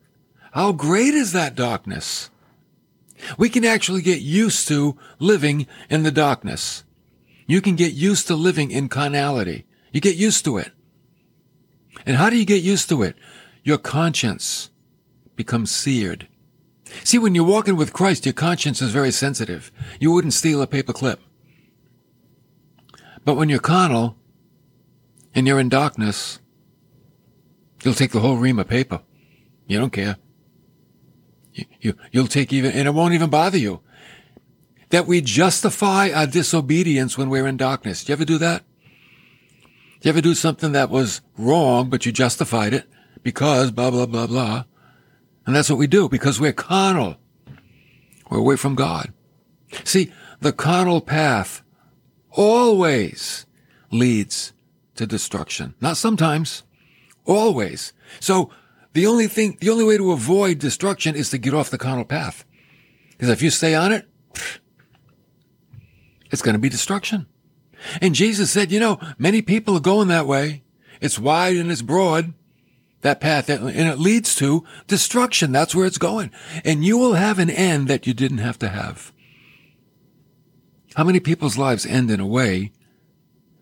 how 0.52 0.72
great 0.72 1.12
is 1.12 1.32
that 1.32 1.54
darkness?" 1.54 2.30
We 3.36 3.48
can 3.48 3.64
actually 3.64 4.02
get 4.02 4.20
used 4.20 4.68
to 4.68 4.96
living 5.18 5.66
in 5.90 6.02
the 6.02 6.10
darkness. 6.10 6.84
You 7.46 7.60
can 7.60 7.74
get 7.76 7.92
used 7.92 8.26
to 8.28 8.36
living 8.36 8.70
in 8.70 8.88
carnality. 8.88 9.66
You 9.92 10.00
get 10.00 10.16
used 10.16 10.44
to 10.44 10.58
it. 10.58 10.72
And 12.06 12.16
how 12.16 12.30
do 12.30 12.36
you 12.36 12.44
get 12.44 12.62
used 12.62 12.88
to 12.88 13.02
it? 13.02 13.16
Your 13.64 13.78
conscience 13.78 14.70
becomes 15.36 15.70
seared. 15.70 16.28
See, 17.02 17.18
when 17.18 17.34
you're 17.34 17.44
walking 17.44 17.76
with 17.76 17.94
Christ, 17.94 18.26
your 18.26 18.34
conscience 18.34 18.82
is 18.82 18.90
very 18.90 19.10
sensitive. 19.10 19.72
You 19.98 20.12
wouldn't 20.12 20.34
steal 20.34 20.60
a 20.60 20.66
paper 20.66 20.92
clip. 20.92 21.18
But 23.24 23.34
when 23.34 23.48
you're 23.48 23.58
carnal 23.58 24.16
and 25.34 25.46
you're 25.46 25.58
in 25.58 25.70
darkness, 25.70 26.40
you'll 27.82 27.94
take 27.94 28.12
the 28.12 28.20
whole 28.20 28.36
ream 28.36 28.58
of 28.58 28.68
paper. 28.68 29.00
You 29.66 29.78
don't 29.78 29.92
care. 29.92 30.18
You, 31.54 31.64
you, 31.80 31.96
you'll 32.12 32.26
take 32.26 32.52
even, 32.52 32.72
and 32.72 32.86
it 32.86 32.92
won't 32.92 33.14
even 33.14 33.30
bother 33.30 33.58
you. 33.58 33.80
That 34.90 35.06
we 35.06 35.22
justify 35.22 36.10
our 36.10 36.26
disobedience 36.26 37.16
when 37.16 37.30
we're 37.30 37.46
in 37.46 37.56
darkness. 37.56 38.04
Do 38.04 38.12
you 38.12 38.14
ever 38.14 38.26
do 38.26 38.38
that? 38.38 38.62
Do 40.00 40.08
you 40.08 40.10
ever 40.10 40.20
do 40.20 40.34
something 40.34 40.72
that 40.72 40.90
was 40.90 41.22
wrong, 41.38 41.88
but 41.88 42.04
you 42.04 42.12
justified 42.12 42.74
it 42.74 42.86
because 43.24 43.72
blah, 43.72 43.90
blah, 43.90 44.06
blah, 44.06 44.28
blah? 44.28 44.64
And 45.44 45.56
that's 45.56 45.68
what 45.68 45.78
we 45.78 45.88
do 45.88 46.08
because 46.08 46.40
we're 46.40 46.52
carnal. 46.52 47.16
We're 48.30 48.38
away 48.38 48.56
from 48.56 48.76
God. 48.76 49.12
See, 49.82 50.12
the 50.40 50.52
carnal 50.52 51.00
path 51.00 51.62
always 52.30 53.46
leads 53.90 54.52
to 54.94 55.06
destruction. 55.06 55.74
Not 55.80 55.96
sometimes, 55.96 56.62
always. 57.24 57.92
So 58.20 58.50
the 58.92 59.06
only 59.06 59.26
thing, 59.26 59.58
the 59.60 59.70
only 59.70 59.84
way 59.84 59.96
to 59.96 60.12
avoid 60.12 60.58
destruction 60.58 61.16
is 61.16 61.30
to 61.30 61.38
get 61.38 61.54
off 61.54 61.70
the 61.70 61.78
carnal 61.78 62.04
path. 62.04 62.44
Because 63.10 63.28
if 63.28 63.42
you 63.42 63.50
stay 63.50 63.74
on 63.74 63.92
it, 63.92 64.08
it's 66.30 66.42
going 66.42 66.54
to 66.54 66.60
be 66.60 66.68
destruction. 66.68 67.26
And 68.00 68.14
Jesus 68.14 68.50
said, 68.50 68.72
you 68.72 68.80
know, 68.80 68.98
many 69.18 69.42
people 69.42 69.76
are 69.76 69.80
going 69.80 70.08
that 70.08 70.26
way. 70.26 70.62
It's 71.00 71.18
wide 71.18 71.56
and 71.56 71.70
it's 71.70 71.82
broad, 71.82 72.32
that 73.04 73.20
path, 73.20 73.50
and 73.50 73.68
it 73.68 73.98
leads 73.98 74.34
to 74.34 74.64
destruction. 74.86 75.52
That's 75.52 75.74
where 75.74 75.84
it's 75.84 75.98
going. 75.98 76.30
And 76.64 76.82
you 76.82 76.96
will 76.96 77.12
have 77.12 77.38
an 77.38 77.50
end 77.50 77.86
that 77.88 78.06
you 78.06 78.14
didn't 78.14 78.38
have 78.38 78.58
to 78.60 78.68
have. 78.68 79.12
How 80.94 81.04
many 81.04 81.20
people's 81.20 81.58
lives 81.58 81.84
end 81.84 82.10
in 82.10 82.18
a 82.18 82.26
way 82.26 82.72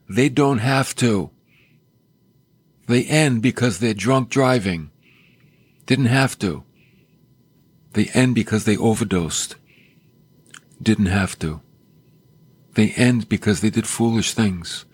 they 0.08 0.28
don't 0.28 0.58
have 0.58 0.94
to? 0.96 1.30
They 2.86 3.02
end 3.04 3.42
because 3.42 3.80
they're 3.80 3.94
drunk 3.94 4.28
driving. 4.28 4.92
Didn't 5.86 6.06
have 6.06 6.38
to. 6.38 6.62
They 7.94 8.06
end 8.14 8.36
because 8.36 8.64
they 8.64 8.76
overdosed. 8.76 9.56
Didn't 10.80 11.06
have 11.06 11.36
to. 11.40 11.60
They 12.74 12.90
end 12.90 13.28
because 13.28 13.60
they 13.60 13.70
did 13.70 13.88
foolish 13.88 14.34
things. 14.34 14.84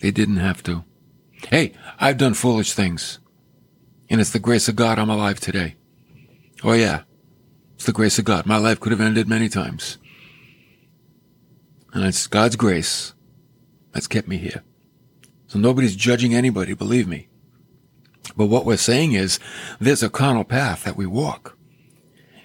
They 0.00 0.10
didn't 0.10 0.38
have 0.38 0.64
to. 0.64 0.84
Hey, 1.48 1.74
I've 2.00 2.18
done 2.18 2.34
foolish 2.34 2.72
things. 2.72 3.20
And 4.12 4.20
it's 4.20 4.30
the 4.30 4.38
grace 4.38 4.68
of 4.68 4.76
God 4.76 4.98
I'm 4.98 5.08
alive 5.08 5.40
today. 5.40 5.76
Oh 6.62 6.74
yeah. 6.74 7.04
It's 7.76 7.86
the 7.86 7.92
grace 7.92 8.18
of 8.18 8.26
God. 8.26 8.44
My 8.44 8.58
life 8.58 8.78
could 8.78 8.92
have 8.92 9.00
ended 9.00 9.26
many 9.26 9.48
times. 9.48 9.96
And 11.94 12.04
it's 12.04 12.26
God's 12.26 12.56
grace 12.56 13.14
that's 13.92 14.06
kept 14.06 14.28
me 14.28 14.36
here. 14.36 14.62
So 15.46 15.58
nobody's 15.58 15.96
judging 15.96 16.34
anybody, 16.34 16.74
believe 16.74 17.08
me. 17.08 17.28
But 18.36 18.46
what 18.46 18.66
we're 18.66 18.76
saying 18.76 19.12
is 19.12 19.40
there's 19.80 20.02
a 20.02 20.10
carnal 20.10 20.44
path 20.44 20.84
that 20.84 20.96
we 20.96 21.06
walk 21.06 21.56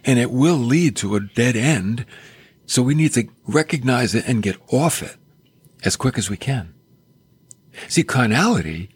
and 0.06 0.17
it 0.17 0.32
will 0.32 0.56
lead 0.56 0.95
to 0.97 1.17
a 1.17 1.19
dead 1.19 1.58
end. 1.58 2.06
So 2.65 2.82
we 2.82 2.95
need 2.95 3.13
to 3.15 3.27
recognize 3.45 4.15
it 4.15 4.25
and 4.25 4.41
get 4.41 4.56
off 4.71 5.03
it 5.03 5.17
as 5.84 5.97
quick 5.97 6.17
as 6.17 6.30
we 6.30 6.38
can. 6.38 6.73
See, 7.89 8.03
carnality, 8.03 8.89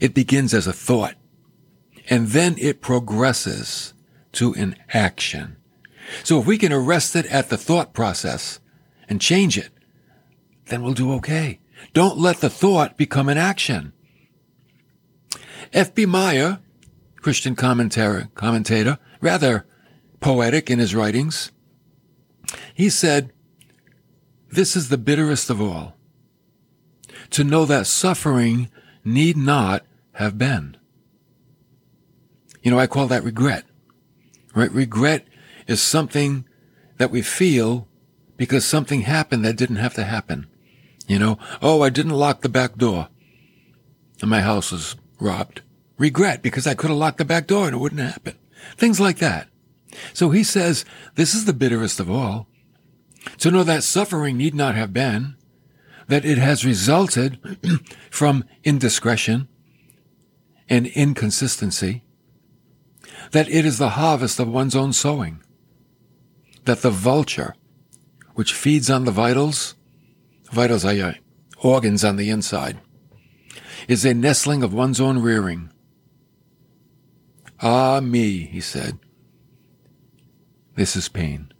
it 0.00 0.14
begins 0.14 0.54
as 0.54 0.66
a 0.66 0.72
thought 0.72 1.14
and 2.08 2.28
then 2.28 2.56
it 2.58 2.80
progresses 2.80 3.94
to 4.32 4.54
an 4.54 4.76
action. 4.92 5.56
So 6.24 6.40
if 6.40 6.46
we 6.46 6.58
can 6.58 6.72
arrest 6.72 7.14
it 7.16 7.26
at 7.26 7.50
the 7.50 7.58
thought 7.58 7.92
process 7.92 8.60
and 9.08 9.20
change 9.20 9.58
it, 9.58 9.70
then 10.66 10.82
we'll 10.82 10.94
do 10.94 11.12
okay. 11.14 11.60
Don't 11.92 12.18
let 12.18 12.38
the 12.38 12.50
thought 12.50 12.96
become 12.96 13.28
an 13.28 13.38
action. 13.38 13.92
F.B. 15.72 16.06
Meyer, 16.06 16.60
Christian 17.16 17.54
commentator, 17.54 18.28
commentator, 18.34 18.98
rather 19.20 19.66
poetic 20.20 20.70
in 20.70 20.78
his 20.78 20.94
writings, 20.94 21.52
he 22.74 22.88
said, 22.88 23.32
This 24.50 24.76
is 24.76 24.88
the 24.88 24.98
bitterest 24.98 25.50
of 25.50 25.60
all. 25.60 25.96
To 27.30 27.44
know 27.44 27.66
that 27.66 27.86
suffering 27.86 28.70
need 29.04 29.36
not 29.36 29.84
have 30.12 30.38
been. 30.38 30.77
You 32.68 32.74
know, 32.74 32.80
I 32.80 32.86
call 32.86 33.06
that 33.06 33.24
regret. 33.24 33.64
Right? 34.54 34.70
Regret 34.70 35.26
is 35.66 35.80
something 35.80 36.44
that 36.98 37.10
we 37.10 37.22
feel 37.22 37.88
because 38.36 38.66
something 38.66 39.00
happened 39.00 39.42
that 39.46 39.56
didn't 39.56 39.76
have 39.76 39.94
to 39.94 40.04
happen. 40.04 40.46
You 41.06 41.18
know, 41.18 41.38
oh, 41.62 41.80
I 41.80 41.88
didn't 41.88 42.12
lock 42.12 42.42
the 42.42 42.50
back 42.50 42.76
door 42.76 43.08
and 44.20 44.28
my 44.28 44.42
house 44.42 44.70
was 44.70 44.96
robbed. 45.18 45.62
Regret 45.96 46.42
because 46.42 46.66
I 46.66 46.74
could 46.74 46.90
have 46.90 46.98
locked 46.98 47.16
the 47.16 47.24
back 47.24 47.46
door 47.46 47.64
and 47.64 47.74
it 47.74 47.78
wouldn't 47.78 48.02
happen. 48.02 48.36
Things 48.76 49.00
like 49.00 49.16
that. 49.16 49.48
So 50.12 50.28
he 50.28 50.44
says, 50.44 50.84
this 51.14 51.34
is 51.34 51.46
the 51.46 51.54
bitterest 51.54 51.98
of 51.98 52.10
all. 52.10 52.48
To 53.38 53.50
know 53.50 53.64
that 53.64 53.82
suffering 53.82 54.36
need 54.36 54.54
not 54.54 54.74
have 54.74 54.92
been, 54.92 55.36
that 56.06 56.26
it 56.26 56.36
has 56.36 56.66
resulted 56.66 57.38
from 58.10 58.44
indiscretion 58.62 59.48
and 60.68 60.86
inconsistency, 60.88 62.04
that 63.32 63.48
it 63.48 63.64
is 63.64 63.78
the 63.78 63.90
harvest 63.90 64.38
of 64.40 64.48
one's 64.48 64.76
own 64.76 64.92
sowing, 64.92 65.42
that 66.64 66.82
the 66.82 66.90
vulture, 66.90 67.54
which 68.34 68.54
feeds 68.54 68.88
on 68.90 69.04
the 69.04 69.10
vitals, 69.10 69.74
vitals 70.52 70.84
are 70.84 71.16
organs 71.62 72.04
on 72.04 72.16
the 72.16 72.30
inside, 72.30 72.78
is 73.86 74.04
a 74.04 74.14
nestling 74.14 74.62
of 74.62 74.72
one's 74.72 75.00
own 75.00 75.18
rearing. 75.18 75.70
Ah, 77.60 78.00
me, 78.00 78.44
he 78.44 78.60
said. 78.60 78.98
This 80.74 80.94
is 80.94 81.08
pain. 81.08 81.52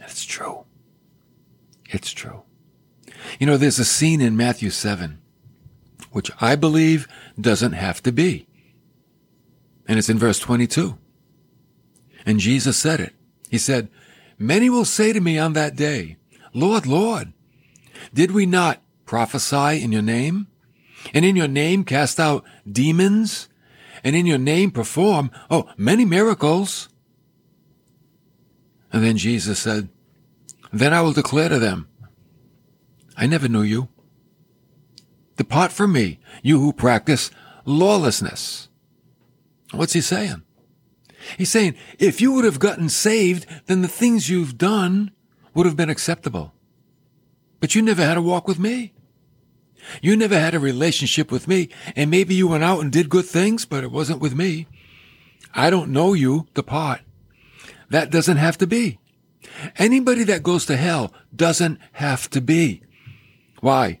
It's 0.00 0.24
true. 0.24 0.64
It's 1.90 2.12
true. 2.12 2.42
You 3.38 3.46
know, 3.46 3.56
there's 3.56 3.78
a 3.78 3.84
scene 3.84 4.20
in 4.20 4.36
Matthew 4.36 4.70
7, 4.70 5.20
which 6.12 6.30
I 6.40 6.56
believe 6.56 7.06
doesn't 7.40 7.72
have 7.72 8.02
to 8.02 8.12
be. 8.12 8.46
And 9.88 9.98
it's 9.98 10.10
in 10.10 10.18
verse 10.18 10.38
22. 10.38 10.98
And 12.26 12.38
Jesus 12.38 12.76
said 12.76 13.00
it. 13.00 13.14
He 13.48 13.56
said, 13.58 13.88
Many 14.38 14.68
will 14.68 14.84
say 14.84 15.12
to 15.12 15.20
me 15.20 15.38
on 15.38 15.54
that 15.54 15.74
day, 15.74 16.18
Lord, 16.52 16.86
Lord, 16.86 17.32
did 18.12 18.30
we 18.30 18.46
not 18.46 18.82
prophesy 19.06 19.82
in 19.82 19.90
your 19.90 20.02
name? 20.02 20.46
And 21.14 21.24
in 21.24 21.34
your 21.34 21.48
name 21.48 21.84
cast 21.84 22.20
out 22.20 22.44
demons? 22.70 23.48
And 24.04 24.14
in 24.14 24.26
your 24.26 24.38
name 24.38 24.70
perform, 24.70 25.30
oh, 25.50 25.68
many 25.76 26.04
miracles? 26.04 26.88
And 28.92 29.02
then 29.02 29.16
Jesus 29.16 29.58
said, 29.58 29.88
Then 30.72 30.94
I 30.94 31.00
will 31.00 31.12
declare 31.12 31.48
to 31.48 31.58
them, 31.58 31.88
I 33.16 33.26
never 33.26 33.48
knew 33.48 33.62
you. 33.62 33.88
Depart 35.36 35.72
from 35.72 35.92
me, 35.92 36.20
you 36.42 36.60
who 36.60 36.72
practice 36.72 37.30
lawlessness. 37.64 38.67
What's 39.72 39.92
he 39.92 40.00
saying? 40.00 40.42
He's 41.36 41.50
saying, 41.50 41.74
if 41.98 42.20
you 42.20 42.32
would 42.32 42.44
have 42.44 42.58
gotten 42.58 42.88
saved, 42.88 43.46
then 43.66 43.82
the 43.82 43.88
things 43.88 44.30
you've 44.30 44.56
done 44.56 45.10
would 45.54 45.66
have 45.66 45.76
been 45.76 45.90
acceptable. 45.90 46.54
But 47.60 47.74
you 47.74 47.82
never 47.82 48.04
had 48.04 48.16
a 48.16 48.22
walk 48.22 48.46
with 48.46 48.58
me. 48.58 48.94
You 50.02 50.16
never 50.16 50.38
had 50.38 50.54
a 50.54 50.60
relationship 50.60 51.32
with 51.32 51.48
me, 51.48 51.68
and 51.96 52.10
maybe 52.10 52.34
you 52.34 52.48
went 52.48 52.64
out 52.64 52.80
and 52.80 52.92
did 52.92 53.08
good 53.08 53.24
things, 53.24 53.64
but 53.64 53.84
it 53.84 53.90
wasn't 53.90 54.20
with 54.20 54.34
me. 54.34 54.66
I 55.54 55.70
don't 55.70 55.90
know 55.90 56.12
you, 56.14 56.46
depart. 56.54 57.00
That 57.90 58.10
doesn't 58.10 58.36
have 58.36 58.58
to 58.58 58.66
be. 58.66 58.98
Anybody 59.76 60.24
that 60.24 60.42
goes 60.42 60.66
to 60.66 60.76
hell 60.76 61.12
doesn't 61.34 61.78
have 61.92 62.28
to 62.30 62.40
be. 62.40 62.82
Why? 63.60 64.00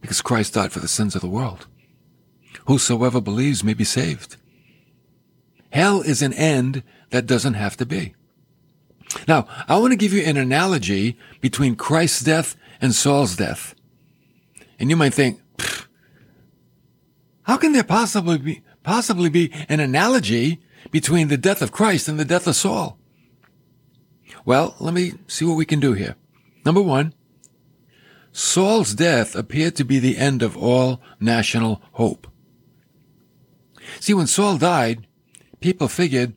Because 0.00 0.22
Christ 0.22 0.54
died 0.54 0.72
for 0.72 0.80
the 0.80 0.88
sins 0.88 1.14
of 1.14 1.20
the 1.20 1.28
world. 1.28 1.66
Whosoever 2.66 3.20
believes 3.20 3.62
may 3.62 3.74
be 3.74 3.84
saved. 3.84 4.36
Hell 5.70 6.02
is 6.02 6.22
an 6.22 6.32
end 6.32 6.82
that 7.10 7.26
doesn't 7.26 7.54
have 7.54 7.76
to 7.78 7.86
be. 7.86 8.14
Now, 9.28 9.46
I 9.68 9.78
want 9.78 9.92
to 9.92 9.96
give 9.96 10.12
you 10.12 10.22
an 10.22 10.36
analogy 10.36 11.18
between 11.40 11.76
Christ's 11.76 12.22
death 12.22 12.56
and 12.80 12.94
Saul's 12.94 13.36
death. 13.36 13.74
And 14.78 14.90
you 14.90 14.96
might 14.96 15.14
think, 15.14 15.40
how 17.42 17.56
can 17.56 17.72
there 17.72 17.84
possibly 17.84 18.38
be, 18.38 18.62
possibly 18.82 19.28
be 19.28 19.52
an 19.68 19.80
analogy 19.80 20.60
between 20.90 21.28
the 21.28 21.36
death 21.36 21.62
of 21.62 21.72
Christ 21.72 22.08
and 22.08 22.18
the 22.18 22.24
death 22.24 22.46
of 22.46 22.56
Saul? 22.56 22.98
Well, 24.44 24.74
let 24.80 24.94
me 24.94 25.14
see 25.26 25.44
what 25.44 25.56
we 25.56 25.64
can 25.64 25.80
do 25.80 25.92
here. 25.92 26.16
Number 26.64 26.82
one, 26.82 27.14
Saul's 28.32 28.94
death 28.94 29.36
appeared 29.36 29.76
to 29.76 29.84
be 29.84 29.98
the 29.98 30.18
end 30.18 30.42
of 30.42 30.56
all 30.56 31.00
national 31.20 31.80
hope. 31.92 32.26
See, 34.00 34.14
when 34.14 34.26
Saul 34.26 34.58
died, 34.58 35.06
people 35.60 35.88
figured, 35.88 36.34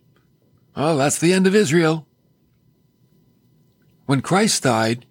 oh, 0.76 0.98
that's 0.98 1.20
the 1.20 1.34
end 1.34 1.48
of 1.48 1.56
Israel. 1.56 2.08
When 4.06 4.22
Christ 4.22 4.64
died, 4.64 5.06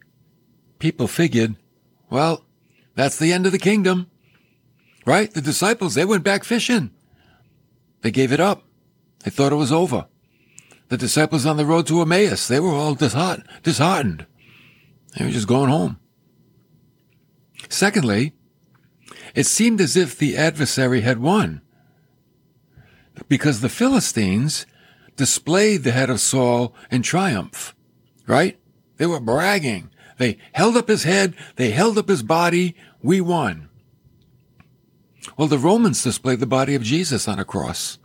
people 0.78 1.06
figured, 1.06 1.56
well, 2.10 2.44
that's 2.94 3.18
the 3.18 3.32
end 3.32 3.46
of 3.46 3.52
the 3.52 3.58
kingdom. 3.58 4.10
Right? 5.04 5.32
The 5.32 5.40
disciples, 5.40 5.94
they 5.94 6.04
went 6.04 6.24
back 6.24 6.44
fishing. 6.44 6.90
They 8.02 8.10
gave 8.10 8.32
it 8.32 8.40
up. 8.40 8.64
They 9.24 9.30
thought 9.30 9.52
it 9.52 9.56
was 9.56 9.72
over. 9.72 10.06
The 10.88 10.96
disciples 10.96 11.46
on 11.46 11.56
the 11.56 11.66
road 11.66 11.86
to 11.88 12.00
Emmaus, 12.00 12.46
they 12.48 12.60
were 12.60 12.70
all 12.70 12.94
disheartened. 12.94 14.26
They 15.16 15.24
were 15.24 15.30
just 15.30 15.48
going 15.48 15.70
home. 15.70 15.98
Secondly, 17.68 18.34
it 19.34 19.46
seemed 19.46 19.80
as 19.80 19.96
if 19.96 20.16
the 20.16 20.36
adversary 20.36 21.00
had 21.00 21.18
won 21.18 21.60
because 23.28 23.60
the 23.60 23.68
Philistines 23.68 24.66
displayed 25.16 25.82
the 25.82 25.92
head 25.92 26.10
of 26.10 26.20
Saul 26.20 26.74
in 26.90 27.02
triumph, 27.02 27.74
right? 28.26 28.58
They 28.96 29.06
were 29.06 29.20
bragging. 29.20 29.90
They 30.18 30.38
held 30.52 30.76
up 30.76 30.88
his 30.88 31.04
head. 31.04 31.34
They 31.56 31.70
held 31.70 31.98
up 31.98 32.08
his 32.08 32.22
body. 32.22 32.74
We 33.02 33.20
won. 33.20 33.68
Well, 35.36 35.48
the 35.48 35.58
Romans 35.58 36.02
displayed 36.02 36.40
the 36.40 36.46
body 36.46 36.74
of 36.74 36.82
Jesus 36.82 37.28
on 37.28 37.38
a 37.38 37.44
cross. 37.44 37.98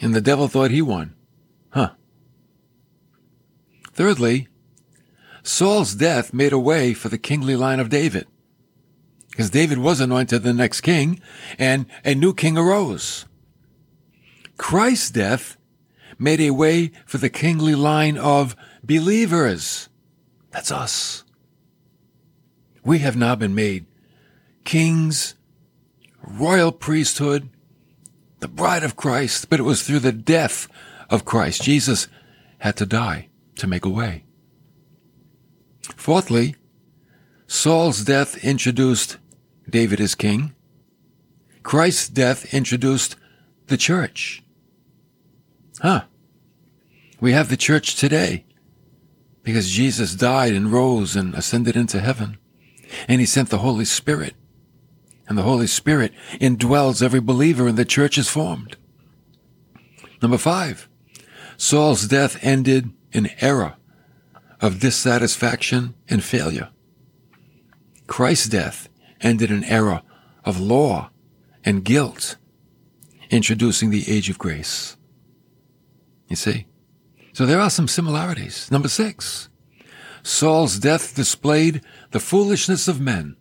And 0.00 0.14
the 0.14 0.20
devil 0.20 0.48
thought 0.48 0.70
he 0.70 0.80
won. 0.80 1.14
Huh. 1.70 1.90
Thirdly, 3.92 4.48
Saul's 5.42 5.94
death 5.94 6.32
made 6.32 6.52
a 6.52 6.58
way 6.58 6.94
for 6.94 7.08
the 7.08 7.18
kingly 7.18 7.56
line 7.56 7.80
of 7.80 7.90
David. 7.90 8.26
Because 9.30 9.50
David 9.50 9.78
was 9.78 10.00
anointed 10.00 10.42
the 10.42 10.52
next 10.52 10.80
king, 10.80 11.20
and 11.58 11.86
a 12.04 12.14
new 12.14 12.34
king 12.34 12.56
arose. 12.56 13.26
Christ's 14.60 15.10
death 15.10 15.56
made 16.18 16.38
a 16.38 16.50
way 16.50 16.92
for 17.06 17.16
the 17.16 17.30
kingly 17.30 17.74
line 17.74 18.18
of 18.18 18.54
believers. 18.84 19.88
That's 20.50 20.70
us. 20.70 21.24
We 22.84 22.98
have 22.98 23.16
now 23.16 23.34
been 23.34 23.54
made 23.54 23.86
kings, 24.64 25.34
royal 26.22 26.72
priesthood, 26.72 27.48
the 28.40 28.48
bride 28.48 28.84
of 28.84 28.96
Christ, 28.96 29.48
but 29.48 29.60
it 29.60 29.62
was 29.62 29.82
through 29.82 30.00
the 30.00 30.12
death 30.12 30.68
of 31.08 31.24
Christ. 31.24 31.62
Jesus 31.62 32.06
had 32.58 32.76
to 32.76 32.86
die 32.86 33.30
to 33.56 33.66
make 33.66 33.86
a 33.86 33.88
way. 33.88 34.24
Fourthly, 35.96 36.54
Saul's 37.46 38.04
death 38.04 38.44
introduced 38.44 39.16
David 39.68 40.02
as 40.02 40.14
king. 40.14 40.54
Christ's 41.62 42.10
death 42.10 42.52
introduced 42.52 43.16
the 43.68 43.78
church. 43.78 44.44
Huh. 45.80 46.04
We 47.20 47.32
have 47.32 47.48
the 47.48 47.56
church 47.56 47.96
today 47.96 48.44
because 49.42 49.70
Jesus 49.70 50.14
died 50.14 50.52
and 50.52 50.72
rose 50.72 51.16
and 51.16 51.34
ascended 51.34 51.76
into 51.76 52.00
heaven. 52.00 52.38
And 53.08 53.20
he 53.20 53.26
sent 53.26 53.50
the 53.50 53.58
Holy 53.58 53.84
Spirit. 53.84 54.34
And 55.28 55.38
the 55.38 55.42
Holy 55.42 55.66
Spirit 55.66 56.12
indwells 56.34 57.02
every 57.02 57.20
believer 57.20 57.68
and 57.68 57.78
the 57.78 57.84
church 57.84 58.18
is 58.18 58.28
formed. 58.28 58.76
Number 60.20 60.38
five, 60.38 60.88
Saul's 61.56 62.08
death 62.08 62.38
ended 62.42 62.90
an 63.14 63.30
era 63.40 63.76
of 64.60 64.80
dissatisfaction 64.80 65.94
and 66.08 66.22
failure. 66.22 66.70
Christ's 68.06 68.48
death 68.48 68.88
ended 69.20 69.50
an 69.50 69.64
era 69.64 70.02
of 70.44 70.60
law 70.60 71.10
and 71.64 71.84
guilt, 71.84 72.36
introducing 73.30 73.90
the 73.90 74.10
age 74.10 74.28
of 74.28 74.38
grace. 74.38 74.96
You 76.30 76.36
see? 76.36 76.66
So 77.34 77.44
there 77.44 77.60
are 77.60 77.68
some 77.68 77.88
similarities. 77.88 78.70
Number 78.70 78.88
six, 78.88 79.50
Saul's 80.22 80.78
death 80.78 81.14
displayed 81.14 81.82
the 82.12 82.20
foolishness 82.20 82.88
of 82.88 83.00
men. 83.00 83.36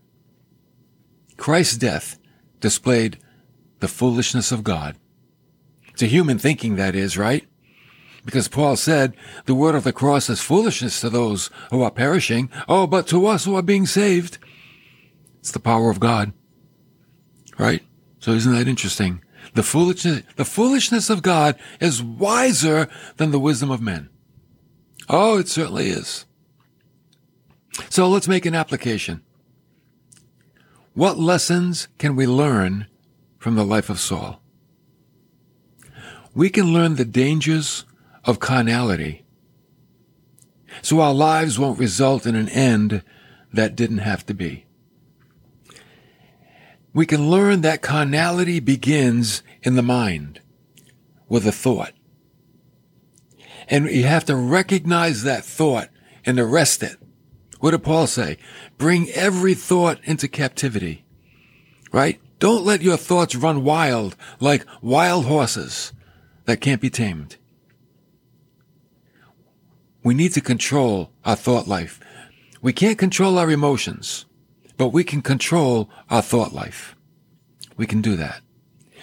Christ's 1.37 1.77
death 1.77 2.19
displayed 2.59 3.17
the 3.79 3.87
foolishness 3.87 4.51
of 4.51 4.63
God. 4.63 4.97
To 5.97 6.07
human 6.07 6.39
thinking, 6.39 6.75
that 6.75 6.95
is, 6.95 7.17
right? 7.17 7.45
Because 8.25 8.47
Paul 8.47 8.75
said, 8.75 9.15
the 9.45 9.55
word 9.55 9.75
of 9.75 9.83
the 9.83 9.93
cross 9.93 10.29
is 10.29 10.41
foolishness 10.41 10.99
to 11.01 11.09
those 11.09 11.49
who 11.71 11.81
are 11.81 11.91
perishing. 11.91 12.49
Oh, 12.67 12.87
but 12.87 13.07
to 13.07 13.25
us 13.27 13.45
who 13.45 13.55
are 13.55 13.61
being 13.61 13.85
saved, 13.85 14.37
it's 15.39 15.51
the 15.51 15.59
power 15.59 15.89
of 15.89 15.99
God. 15.99 16.33
Right? 17.57 17.83
So 18.19 18.31
isn't 18.31 18.53
that 18.53 18.67
interesting? 18.67 19.23
The 19.53 19.63
foolishness, 19.63 20.23
the 20.35 20.45
foolishness 20.45 21.09
of 21.09 21.21
God 21.21 21.57
is 21.79 22.03
wiser 22.03 22.87
than 23.17 23.31
the 23.31 23.39
wisdom 23.39 23.71
of 23.71 23.81
men. 23.81 24.09
Oh, 25.07 25.39
it 25.39 25.47
certainly 25.47 25.89
is. 25.89 26.25
So 27.89 28.07
let's 28.07 28.27
make 28.27 28.45
an 28.45 28.55
application. 28.55 29.23
What 30.93 31.17
lessons 31.17 31.87
can 31.97 32.15
we 32.15 32.27
learn 32.27 32.87
from 33.37 33.55
the 33.55 33.65
life 33.65 33.89
of 33.89 33.99
Saul? 33.99 34.41
We 36.35 36.49
can 36.49 36.73
learn 36.73 36.95
the 36.95 37.05
dangers 37.05 37.85
of 38.25 38.39
carnality 38.39 39.25
so 40.81 40.99
our 41.01 41.13
lives 41.13 41.57
won't 41.57 41.79
result 41.79 42.25
in 42.25 42.35
an 42.35 42.49
end 42.49 43.03
that 43.51 43.75
didn't 43.75 43.99
have 43.99 44.25
to 44.27 44.33
be 44.33 44.65
we 46.93 47.05
can 47.05 47.29
learn 47.29 47.61
that 47.61 47.81
carnality 47.81 48.59
begins 48.59 49.43
in 49.61 49.75
the 49.75 49.83
mind 49.83 50.41
with 51.27 51.45
a 51.45 51.51
thought. 51.51 51.93
And 53.67 53.89
you 53.89 54.03
have 54.03 54.25
to 54.25 54.35
recognize 54.35 55.23
that 55.23 55.45
thought 55.45 55.89
and 56.25 56.39
arrest 56.39 56.81
it. 56.81 56.97
What 57.59 57.71
did 57.71 57.83
Paul 57.83 58.07
say? 58.07 58.37
Bring 58.77 59.09
every 59.11 59.53
thought 59.53 59.99
into 60.03 60.27
captivity. 60.27 61.03
Right? 61.91 62.19
Don't 62.39 62.65
let 62.65 62.81
your 62.81 62.97
thoughts 62.97 63.35
run 63.35 63.63
wild 63.63 64.15
like 64.39 64.65
wild 64.81 65.25
horses 65.25 65.93
that 66.45 66.61
can't 66.61 66.81
be 66.81 66.89
tamed. 66.89 67.37
We 70.03 70.13
need 70.13 70.33
to 70.33 70.41
control 70.41 71.11
our 71.25 71.35
thought 71.35 71.67
life. 71.67 71.99
We 72.61 72.73
can't 72.73 72.97
control 72.97 73.37
our 73.37 73.51
emotions 73.51 74.25
but 74.79 74.93
we 74.93 75.03
can 75.03 75.21
control 75.21 75.89
our 76.09 76.21
thought 76.21 76.53
life. 76.53 76.95
We 77.75 77.85
can 77.85 78.01
do 78.01 78.15
that. 78.15 78.39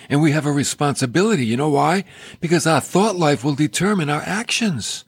And 0.09 0.23
we 0.23 0.33
have 0.33 0.47
a 0.47 0.51
responsibility. 0.51 1.45
You 1.45 1.59
know 1.59 1.69
why? 1.69 2.05
Because 2.41 2.67
our 2.67 2.81
thought 2.81 3.17
life 3.17 3.45
will 3.45 3.55
determine 3.55 4.09
our 4.09 4.23
actions. 4.25 5.05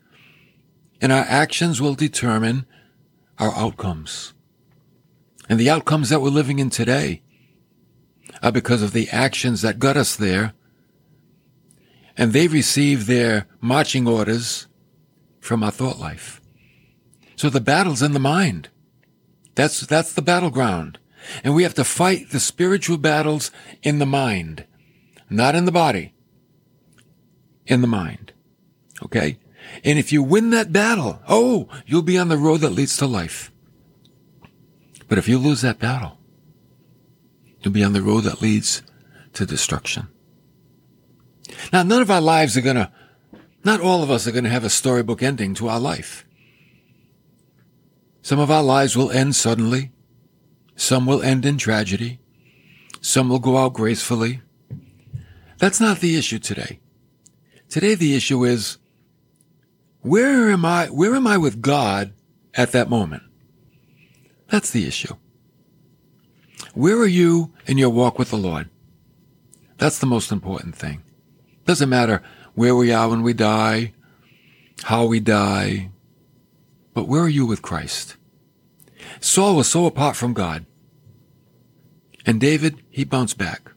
And 1.01 1.11
our 1.11 1.25
actions 1.27 1.81
will 1.81 1.95
determine 1.95 2.67
our 3.39 3.51
outcomes. 3.55 4.35
And 5.49 5.59
the 5.59 5.71
outcomes 5.71 6.11
that 6.11 6.21
we're 6.21 6.29
living 6.29 6.59
in 6.59 6.69
today 6.69 7.23
are 8.43 8.53
because 8.53 8.83
of 8.83 8.93
the 8.93 9.09
actions 9.09 9.63
that 9.63 9.79
got 9.79 9.97
us 9.97 10.17
there. 10.17 10.53
And 12.15 12.35
they 12.35 12.47
receive 12.47 13.07
their 13.07 13.47
marching 13.63 14.07
orders 14.07 14.67
from 15.41 15.63
our 15.63 15.71
thought 15.71 15.99
life. 15.99 16.43
So 17.37 17.49
the 17.49 17.63
battle's 17.63 18.03
in 18.03 18.13
the 18.13 18.21
mind. 18.21 18.69
That's, 19.59 19.81
that's 19.81 20.13
the 20.13 20.23
battleground. 20.23 21.01
And 21.43 21.53
we 21.53 21.65
have 21.65 21.75
to 21.75 21.85
fight 21.85 22.31
the 22.31 22.39
spiritual 22.39 22.97
battles 22.97 23.51
in 23.83 23.99
the 23.99 24.07
mind, 24.07 24.65
not 25.29 25.57
in 25.57 25.65
the 25.65 25.73
body, 25.73 26.15
in 27.67 27.81
the 27.81 27.89
mind. 27.89 28.33
Okay? 29.03 29.41
And 29.83 29.99
if 29.99 30.13
you 30.13 30.23
win 30.23 30.51
that 30.51 30.73
battle, 30.73 31.21
oh, 31.29 31.69
you'll 31.87 32.03
be 32.03 32.17
on 32.17 32.29
the 32.29 32.37
road 32.37 32.59
that 32.59 32.71
leads 32.71 32.97
to 32.99 33.09
life. 33.09 33.51
But 35.09 35.19
if 35.19 35.27
you 35.27 35.39
lose 35.39 35.63
that 35.63 35.81
battle, 35.81 36.21
you'll 37.61 37.75
be 37.75 37.83
on 37.83 37.95
the 37.95 38.03
road 38.03 38.21
that 38.21 38.41
leads 38.41 38.83
to 39.33 39.45
destruction. 39.45 40.07
Now, 41.73 41.83
none 41.83 42.01
of 42.01 42.13
our 42.13 42.21
lives 42.21 42.57
are 42.57 42.61
gonna, 42.61 42.93
not 43.65 43.81
all 43.81 44.05
of 44.05 44.11
us 44.11 44.25
are 44.29 44.33
gonna 44.33 44.51
have 44.51 44.63
a 44.63 44.71
storybook 44.71 45.21
ending 45.21 45.55
to 45.55 45.69
our 45.69 45.81
life. 45.81 46.25
Some 48.29 48.41
of 48.41 48.51
our 48.51 48.63
lives 48.63 48.95
will 48.95 49.11
end 49.11 49.35
suddenly. 49.37 49.91
Some 50.77 51.07
will 51.07 51.23
end 51.23 51.47
in 51.47 51.57
tragedy. 51.57 52.19
Some 53.01 53.31
will 53.31 53.39
go 53.39 53.57
out 53.57 53.73
gracefully. 53.73 54.43
That's 55.57 55.81
not 55.81 56.01
the 56.01 56.15
issue 56.15 56.39
today. 56.39 56.79
Today 57.71 57.95
the 57.95 58.15
issue 58.15 58.45
is 58.45 58.77
where 60.03 60.51
am 60.51 60.67
I, 60.67 60.89
where 60.89 61.15
am 61.15 61.27
I 61.27 61.39
with 61.39 61.63
God 61.63 62.13
at 62.53 62.73
that 62.73 62.91
moment? 62.91 63.23
That's 64.49 64.73
the 64.73 64.87
issue. 64.87 65.15
Where 66.75 66.99
are 66.99 67.07
you 67.07 67.55
in 67.65 67.79
your 67.79 67.89
walk 67.89 68.19
with 68.19 68.29
the 68.29 68.37
Lord? 68.37 68.69
That's 69.79 70.01
the 70.01 70.07
most 70.07 70.31
important 70.31 70.77
thing. 70.77 71.03
Doesn't 71.65 71.89
matter 71.89 72.23
where 72.55 72.77
we 72.77 72.93
are 72.93 73.09
when 73.09 73.23
we 73.23 73.33
die, 73.33 73.95
how 74.83 75.07
we 75.07 75.19
die, 75.19 75.93
but 76.93 77.09
where 77.09 77.23
are 77.23 77.29
you 77.31 77.47
with 77.47 77.63
Christ? 77.63 78.17
Saul 79.21 79.57
was 79.57 79.69
so 79.69 79.87
apart 79.87 80.17
from 80.17 80.33
God. 80.33 80.67
And 82.27 82.41
David, 82.41 82.83
he 82.91 83.05
bounced 83.05 83.39
back. 83.39 83.73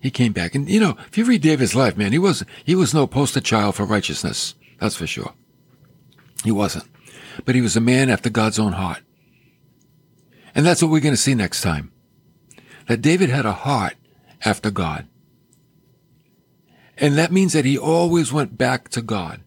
He 0.00 0.10
came 0.10 0.32
back. 0.32 0.54
And 0.54 0.68
you 0.68 0.80
know, 0.80 0.96
if 1.08 1.18
you 1.18 1.24
read 1.24 1.42
David's 1.42 1.74
life, 1.74 1.96
man, 1.96 2.12
he 2.12 2.18
was 2.18 2.44
he 2.64 2.74
was 2.74 2.94
no 2.94 3.06
poster 3.06 3.40
child 3.40 3.74
for 3.74 3.84
righteousness. 3.84 4.54
That's 4.78 4.96
for 4.96 5.06
sure. 5.06 5.34
He 6.42 6.50
wasn't. 6.50 6.86
But 7.44 7.54
he 7.54 7.60
was 7.60 7.76
a 7.76 7.80
man 7.80 8.08
after 8.08 8.30
God's 8.30 8.58
own 8.58 8.72
heart. 8.72 9.02
And 10.54 10.64
that's 10.64 10.82
what 10.82 10.90
we're 10.90 11.00
going 11.00 11.14
to 11.14 11.20
see 11.20 11.34
next 11.34 11.60
time. 11.60 11.92
That 12.88 13.02
David 13.02 13.28
had 13.28 13.46
a 13.46 13.52
heart 13.52 13.94
after 14.44 14.70
God. 14.70 15.06
And 16.96 17.16
that 17.16 17.32
means 17.32 17.52
that 17.52 17.64
he 17.64 17.78
always 17.78 18.32
went 18.32 18.58
back 18.58 18.88
to 18.90 19.02
God. 19.02 19.42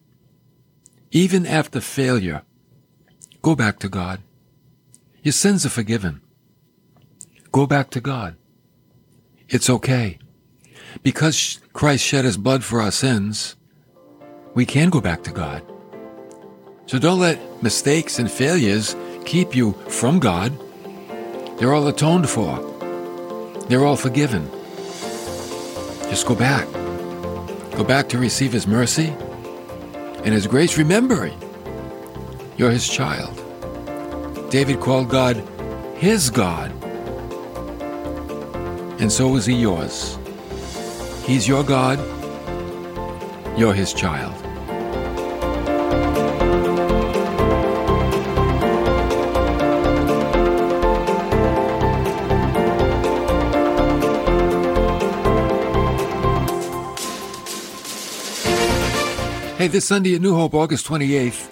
Even 1.10 1.46
after 1.46 1.80
failure, 1.80 2.42
go 3.42 3.54
back 3.54 3.78
to 3.80 3.88
God. 3.88 4.20
Your 5.24 5.32
sins 5.32 5.64
are 5.64 5.70
forgiven. 5.70 6.20
Go 7.50 7.66
back 7.66 7.88
to 7.90 8.00
God. 8.00 8.36
It's 9.48 9.70
okay. 9.70 10.18
Because 11.02 11.60
Christ 11.72 12.04
shed 12.04 12.26
his 12.26 12.36
blood 12.36 12.62
for 12.62 12.82
our 12.82 12.90
sins, 12.90 13.56
we 14.52 14.66
can 14.66 14.90
go 14.90 15.00
back 15.00 15.22
to 15.22 15.32
God. 15.32 15.62
So 16.84 16.98
don't 16.98 17.20
let 17.20 17.62
mistakes 17.62 18.18
and 18.18 18.30
failures 18.30 18.94
keep 19.24 19.56
you 19.56 19.72
from 19.88 20.18
God. 20.18 20.52
They're 21.56 21.72
all 21.72 21.88
atoned 21.88 22.28
for. 22.28 22.60
They're 23.68 23.86
all 23.86 23.96
forgiven. 23.96 24.46
Just 26.10 26.26
go 26.26 26.34
back. 26.34 26.70
Go 27.78 27.82
back 27.82 28.10
to 28.10 28.18
receive 28.18 28.52
His 28.52 28.66
mercy 28.66 29.08
and 30.22 30.34
His 30.34 30.46
grace, 30.46 30.76
remembering 30.76 31.40
you're 32.58 32.70
His 32.70 32.86
child. 32.86 33.43
David 34.54 34.78
called 34.78 35.08
God 35.08 35.42
his 35.96 36.28
God, 36.28 36.70
and 39.00 39.10
so 39.10 39.34
is 39.36 39.46
He 39.46 39.54
yours. 39.54 40.18
He's 41.24 41.48
your 41.48 41.64
God, 41.64 41.98
you're 43.58 43.72
His 43.72 43.92
child. 43.92 44.34
Hey, 59.56 59.68
this 59.68 59.86
Sunday 59.86 60.14
at 60.16 60.20
New 60.20 60.34
Hope, 60.34 60.54
August 60.54 60.86
28th, 60.86 61.50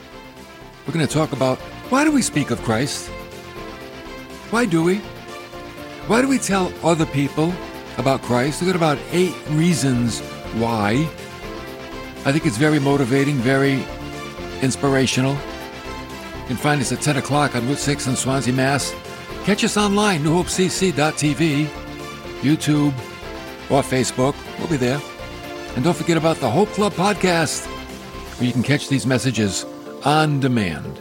we're 0.86 0.92
going 0.92 1.06
to 1.06 1.12
talk 1.12 1.32
about 1.32 1.58
why 1.92 2.05
do 2.05 2.11
we 2.11 2.22
speak 2.22 2.50
of 2.50 2.59
Christ? 2.62 3.09
Why 4.48 4.64
do 4.64 4.83
we? 4.83 4.96
Why 6.09 6.22
do 6.22 6.28
we 6.28 6.38
tell 6.38 6.72
other 6.83 7.05
people 7.05 7.52
about 7.98 8.22
Christ? 8.22 8.62
We've 8.62 8.72
got 8.72 8.76
about 8.76 8.98
eight 9.11 9.37
reasons 9.50 10.20
why. 10.55 11.07
I 12.24 12.33
think 12.33 12.46
it's 12.46 12.57
very 12.57 12.78
motivating, 12.78 13.35
very 13.35 13.85
inspirational. 14.62 15.35
You 15.35 16.46
can 16.46 16.57
find 16.57 16.81
us 16.81 16.92
at 16.92 17.02
10 17.02 17.18
o'clock 17.18 17.55
on 17.55 17.68
Route 17.68 17.76
6 17.76 18.07
in 18.07 18.16
Swansea, 18.16 18.55
Mass. 18.55 18.94
Catch 19.44 19.62
us 19.62 19.76
online, 19.76 20.22
newhopecc.tv, 20.22 21.66
YouTube, 22.40 22.94
or 23.70 23.83
Facebook. 23.83 24.35
We'll 24.59 24.68
be 24.68 24.78
there. 24.78 25.00
And 25.74 25.85
don't 25.85 25.96
forget 25.96 26.16
about 26.16 26.38
the 26.38 26.48
Hope 26.48 26.70
Club 26.70 26.94
podcast 26.94 27.66
where 28.38 28.46
you 28.46 28.52
can 28.55 28.62
catch 28.62 28.88
these 28.88 29.05
messages 29.05 29.66
on 30.07 30.40
demand. 30.40 30.98